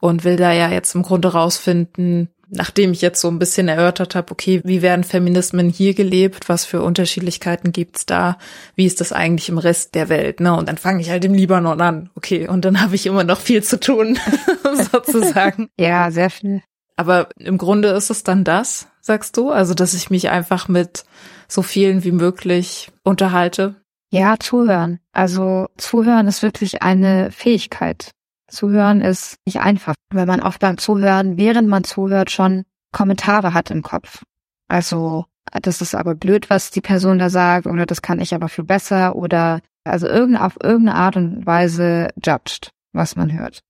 und 0.00 0.24
will 0.24 0.36
da 0.36 0.52
ja 0.52 0.70
jetzt 0.70 0.94
im 0.94 1.02
Grunde 1.02 1.32
rausfinden, 1.32 2.28
nachdem 2.50 2.92
ich 2.92 3.02
jetzt 3.02 3.20
so 3.20 3.28
ein 3.28 3.38
bisschen 3.38 3.68
erörtert 3.68 4.14
habe, 4.14 4.32
okay, 4.32 4.62
wie 4.64 4.80
werden 4.80 5.04
Feminismen 5.04 5.68
hier 5.68 5.94
gelebt, 5.94 6.48
was 6.48 6.64
für 6.64 6.82
Unterschiedlichkeiten 6.82 7.72
gibt's 7.72 8.06
da, 8.06 8.38
wie 8.74 8.86
ist 8.86 9.00
das 9.00 9.12
eigentlich 9.12 9.48
im 9.48 9.58
Rest 9.58 9.94
der 9.94 10.08
Welt, 10.08 10.40
ne? 10.40 10.56
Und 10.56 10.68
dann 10.68 10.78
fange 10.78 11.00
ich 11.00 11.10
halt 11.10 11.24
im 11.24 11.34
Libanon 11.34 11.80
an, 11.80 12.10
okay, 12.14 12.48
und 12.48 12.64
dann 12.64 12.80
habe 12.80 12.94
ich 12.94 13.06
immer 13.06 13.24
noch 13.24 13.40
viel 13.40 13.62
zu 13.62 13.78
tun, 13.78 14.18
sozusagen. 14.92 15.68
Ja, 15.78 16.10
sehr 16.10 16.30
viel. 16.30 16.62
Aber 16.98 17.28
im 17.38 17.58
Grunde 17.58 17.90
ist 17.90 18.10
es 18.10 18.24
dann 18.24 18.42
das, 18.42 18.88
sagst 19.00 19.36
du? 19.36 19.50
Also, 19.50 19.72
dass 19.72 19.94
ich 19.94 20.10
mich 20.10 20.30
einfach 20.30 20.66
mit 20.66 21.04
so 21.46 21.62
vielen 21.62 22.02
wie 22.02 22.10
möglich 22.10 22.90
unterhalte? 23.04 23.76
Ja, 24.10 24.36
zuhören. 24.40 24.98
Also 25.12 25.68
zuhören 25.76 26.26
ist 26.26 26.42
wirklich 26.42 26.82
eine 26.82 27.30
Fähigkeit. 27.30 28.10
Zuhören 28.48 29.00
ist 29.00 29.36
nicht 29.46 29.60
einfach, 29.60 29.94
weil 30.10 30.26
man 30.26 30.42
oft 30.42 30.58
beim 30.58 30.76
Zuhören, 30.76 31.36
während 31.36 31.68
man 31.68 31.84
zuhört, 31.84 32.32
schon 32.32 32.64
Kommentare 32.90 33.54
hat 33.54 33.70
im 33.70 33.82
Kopf. 33.82 34.24
Also, 34.66 35.26
das 35.62 35.80
ist 35.80 35.94
aber 35.94 36.16
blöd, 36.16 36.50
was 36.50 36.72
die 36.72 36.80
Person 36.80 37.20
da 37.20 37.30
sagt, 37.30 37.68
oder 37.68 37.86
das 37.86 38.02
kann 38.02 38.18
ich 38.18 38.34
aber 38.34 38.48
viel 38.48 38.64
besser, 38.64 39.14
oder 39.14 39.60
also 39.84 40.08
irgendeine, 40.08 40.46
auf 40.46 40.56
irgendeine 40.60 40.98
Art 40.98 41.16
und 41.16 41.46
Weise 41.46 42.08
judged, 42.20 42.72
was 42.92 43.14
man 43.14 43.32
hört. 43.38 43.60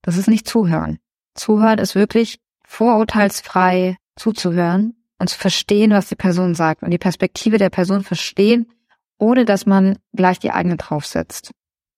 Das 0.00 0.16
ist 0.16 0.28
nicht 0.28 0.48
Zuhören. 0.48 0.98
Zuhören 1.34 1.78
ist 1.78 1.94
wirklich 1.94 2.38
vorurteilsfrei 2.68 3.96
zuzuhören 4.14 4.94
und 5.18 5.30
zu 5.30 5.38
verstehen, 5.38 5.90
was 5.90 6.08
die 6.08 6.16
Person 6.16 6.54
sagt 6.54 6.82
und 6.82 6.90
die 6.90 6.98
Perspektive 6.98 7.58
der 7.58 7.70
Person 7.70 8.04
verstehen, 8.04 8.70
ohne 9.18 9.44
dass 9.44 9.66
man 9.66 9.98
gleich 10.14 10.38
die 10.38 10.52
eigene 10.52 10.76
draufsetzt. 10.76 11.50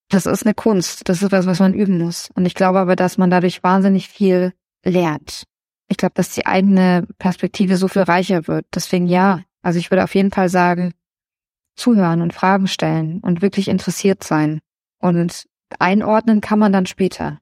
Das 0.09 0.27
ist 0.27 0.47
eine 0.47 0.55
Kunst. 0.55 1.09
Das 1.09 1.23
ist 1.23 1.33
was, 1.33 1.47
was 1.47 1.59
man 1.59 1.75
üben 1.75 1.99
muss. 1.99 2.31
Und 2.35 2.47
ich 2.47 2.55
glaube 2.55 2.79
aber, 2.79 2.97
dass 2.97 3.19
man 3.19 3.31
dadurch 3.31 3.63
wahnsinnig 3.63 4.09
viel 4.09 4.53
lernt. 4.85 5.45
Ich 5.89 5.97
glaube, 5.97 6.15
dass 6.15 6.31
die 6.31 6.47
eigene 6.47 7.07
Perspektive 7.19 7.77
so 7.77 7.89
viel 7.89 8.03
reicher 8.03 8.47
wird. 8.47 8.65
Deswegen 8.75 9.07
ja. 9.07 9.43
Also 9.63 9.79
ich 9.79 9.91
würde 9.91 10.05
auf 10.05 10.15
jeden 10.15 10.31
Fall 10.31 10.49
sagen, 10.49 10.95
zuhören 11.77 12.23
und 12.23 12.33
Fragen 12.33 12.69
stellen 12.69 13.21
und 13.21 13.43
wirklich 13.43 13.69
interessiert 13.69 14.25
sein. 14.25 14.61
Und 15.01 15.47
einordnen 15.79 16.41
kann 16.41 16.59
man 16.59 16.73
dann 16.73 16.87
später. 16.87 17.39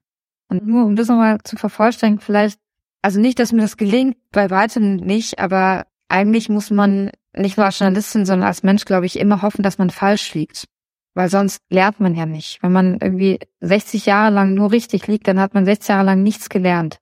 Und 0.47 0.65
nur 0.65 0.85
um 0.85 0.95
das 0.95 1.07
nochmal 1.07 1.37
zu 1.43 1.57
vervollständigen, 1.57 2.23
vielleicht 2.23 2.59
also 3.01 3.19
nicht, 3.19 3.39
dass 3.39 3.51
mir 3.51 3.61
das 3.61 3.77
gelingt, 3.77 4.17
bei 4.31 4.49
weitem 4.49 4.97
nicht, 4.97 5.39
aber 5.39 5.85
eigentlich 6.09 6.49
muss 6.49 6.69
man 6.69 7.11
nicht 7.35 7.57
nur 7.57 7.65
als 7.65 7.79
Journalistin, 7.79 8.25
sondern 8.25 8.47
als 8.47 8.63
Mensch, 8.63 8.85
glaube 8.85 9.05
ich, 9.05 9.19
immer 9.19 9.41
hoffen, 9.41 9.63
dass 9.63 9.77
man 9.77 9.89
falsch 9.89 10.33
liegt. 10.33 10.65
Weil 11.13 11.29
sonst 11.29 11.59
lernt 11.69 11.99
man 11.99 12.15
ja 12.15 12.25
nicht. 12.25 12.61
Wenn 12.61 12.71
man 12.71 12.99
irgendwie 13.01 13.39
60 13.61 14.05
Jahre 14.05 14.33
lang 14.33 14.53
nur 14.53 14.71
richtig 14.71 15.07
liegt, 15.07 15.27
dann 15.27 15.39
hat 15.39 15.53
man 15.53 15.65
60 15.65 15.89
Jahre 15.89 16.05
lang 16.05 16.23
nichts 16.23 16.49
gelernt. 16.49 16.99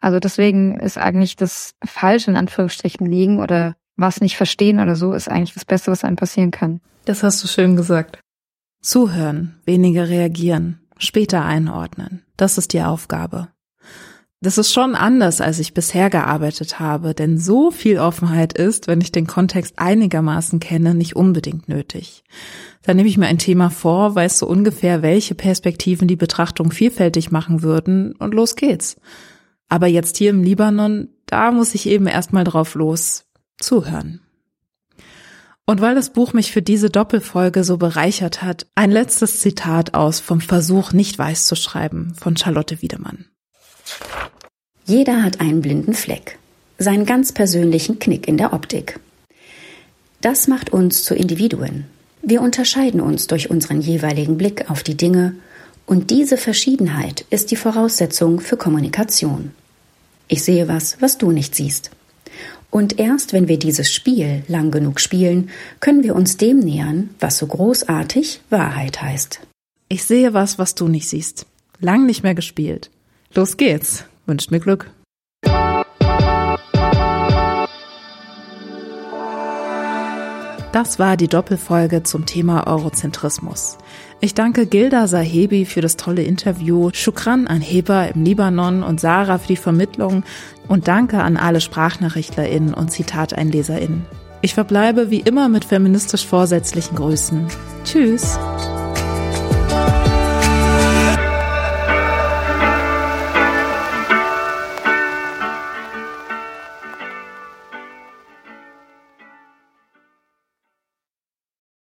Also 0.00 0.18
deswegen 0.18 0.78
ist 0.80 0.98
eigentlich 0.98 1.36
das 1.36 1.74
Falsche 1.84 2.30
in 2.30 2.36
Anführungsstrichen 2.36 3.06
liegen 3.06 3.40
oder 3.40 3.76
was 3.96 4.20
nicht 4.20 4.36
verstehen 4.36 4.80
oder 4.80 4.96
so, 4.96 5.12
ist 5.12 5.28
eigentlich 5.28 5.54
das 5.54 5.66
Beste, 5.66 5.90
was 5.90 6.04
einem 6.04 6.16
passieren 6.16 6.50
kann. 6.50 6.80
Das 7.04 7.22
hast 7.22 7.44
du 7.44 7.48
schön 7.48 7.76
gesagt. 7.76 8.18
Zuhören, 8.80 9.60
weniger 9.66 10.08
reagieren, 10.08 10.80
später 10.96 11.44
einordnen. 11.44 12.24
Das 12.36 12.56
ist 12.56 12.72
die 12.72 12.80
Aufgabe. 12.80 13.48
Das 14.42 14.56
ist 14.56 14.72
schon 14.72 14.94
anders, 14.94 15.42
als 15.42 15.58
ich 15.58 15.74
bisher 15.74 16.08
gearbeitet 16.08 16.80
habe, 16.80 17.14
denn 17.14 17.36
so 17.36 17.70
viel 17.70 17.98
Offenheit 17.98 18.54
ist, 18.54 18.88
wenn 18.88 19.02
ich 19.02 19.12
den 19.12 19.26
Kontext 19.26 19.74
einigermaßen 19.78 20.60
kenne, 20.60 20.94
nicht 20.94 21.14
unbedingt 21.14 21.68
nötig. 21.68 22.24
Dann 22.82 22.96
nehme 22.96 23.08
ich 23.10 23.18
mir 23.18 23.26
ein 23.26 23.36
Thema 23.36 23.68
vor, 23.68 24.14
weiß 24.14 24.38
so 24.38 24.46
ungefähr, 24.46 25.02
welche 25.02 25.34
Perspektiven 25.34 26.08
die 26.08 26.16
Betrachtung 26.16 26.70
vielfältig 26.70 27.30
machen 27.30 27.62
würden 27.62 28.14
und 28.16 28.32
los 28.32 28.56
geht's. 28.56 28.96
Aber 29.68 29.88
jetzt 29.88 30.16
hier 30.16 30.30
im 30.30 30.42
Libanon, 30.42 31.08
da 31.26 31.52
muss 31.52 31.74
ich 31.74 31.86
eben 31.86 32.06
erstmal 32.06 32.44
drauf 32.44 32.74
los 32.74 33.26
zuhören. 33.58 34.22
Und 35.66 35.82
weil 35.82 35.94
das 35.94 36.14
Buch 36.14 36.32
mich 36.32 36.50
für 36.50 36.62
diese 36.62 36.88
Doppelfolge 36.88 37.62
so 37.62 37.76
bereichert 37.76 38.42
hat, 38.42 38.66
ein 38.74 38.90
letztes 38.90 39.40
Zitat 39.40 39.92
aus 39.92 40.18
vom 40.18 40.40
Versuch, 40.40 40.94
nicht 40.94 41.18
weiß 41.18 41.46
zu 41.46 41.56
schreiben 41.56 42.14
von 42.14 42.38
Charlotte 42.38 42.80
Wiedemann. 42.80 43.26
Jeder 44.90 45.22
hat 45.22 45.40
einen 45.40 45.60
blinden 45.60 45.94
Fleck, 45.94 46.36
seinen 46.76 47.06
ganz 47.06 47.30
persönlichen 47.30 48.00
Knick 48.00 48.26
in 48.26 48.36
der 48.36 48.52
Optik. 48.52 48.98
Das 50.20 50.48
macht 50.48 50.70
uns 50.70 51.04
zu 51.04 51.14
Individuen. 51.14 51.84
Wir 52.22 52.42
unterscheiden 52.42 53.00
uns 53.00 53.28
durch 53.28 53.50
unseren 53.50 53.80
jeweiligen 53.80 54.36
Blick 54.36 54.68
auf 54.68 54.82
die 54.82 54.96
Dinge 54.96 55.36
und 55.86 56.10
diese 56.10 56.36
Verschiedenheit 56.36 57.24
ist 57.30 57.52
die 57.52 57.56
Voraussetzung 57.56 58.40
für 58.40 58.56
Kommunikation. 58.56 59.52
Ich 60.26 60.42
sehe 60.42 60.66
was, 60.66 61.00
was 61.00 61.18
du 61.18 61.30
nicht 61.30 61.54
siehst. 61.54 61.92
Und 62.68 62.98
erst 62.98 63.32
wenn 63.32 63.46
wir 63.46 63.60
dieses 63.60 63.92
Spiel 63.92 64.42
lang 64.48 64.72
genug 64.72 64.98
spielen, 64.98 65.50
können 65.78 66.02
wir 66.02 66.16
uns 66.16 66.36
dem 66.36 66.58
nähern, 66.58 67.10
was 67.20 67.38
so 67.38 67.46
großartig 67.46 68.40
Wahrheit 68.50 69.00
heißt. 69.00 69.38
Ich 69.88 70.02
sehe 70.02 70.34
was, 70.34 70.58
was 70.58 70.74
du 70.74 70.88
nicht 70.88 71.08
siehst. 71.08 71.46
Lang 71.78 72.06
nicht 72.06 72.24
mehr 72.24 72.34
gespielt. 72.34 72.90
Los 73.32 73.56
geht's. 73.56 74.09
Wünscht 74.30 74.52
mir 74.52 74.60
Glück. 74.60 74.92
Das 80.72 81.00
war 81.00 81.16
die 81.16 81.26
Doppelfolge 81.26 82.04
zum 82.04 82.26
Thema 82.26 82.68
Eurozentrismus. 82.68 83.76
Ich 84.20 84.34
danke 84.34 84.66
Gilda 84.66 85.08
Sahebi 85.08 85.64
für 85.64 85.80
das 85.80 85.96
tolle 85.96 86.22
Interview, 86.22 86.90
Shukran 86.92 87.48
an 87.48 87.60
Heber 87.60 88.14
im 88.14 88.22
Libanon 88.22 88.84
und 88.84 89.00
Sarah 89.00 89.38
für 89.38 89.48
die 89.48 89.56
Vermittlung 89.56 90.22
und 90.68 90.86
danke 90.86 91.20
an 91.20 91.36
alle 91.36 91.60
SprachnachrichtlerInnen 91.60 92.72
und 92.72 92.92
ZitateinleserInnen. 92.92 94.06
Ich 94.42 94.54
verbleibe 94.54 95.10
wie 95.10 95.20
immer 95.20 95.48
mit 95.48 95.64
feministisch 95.64 96.24
vorsätzlichen 96.24 96.94
Grüßen. 96.94 97.48
Tschüss! 97.82 98.38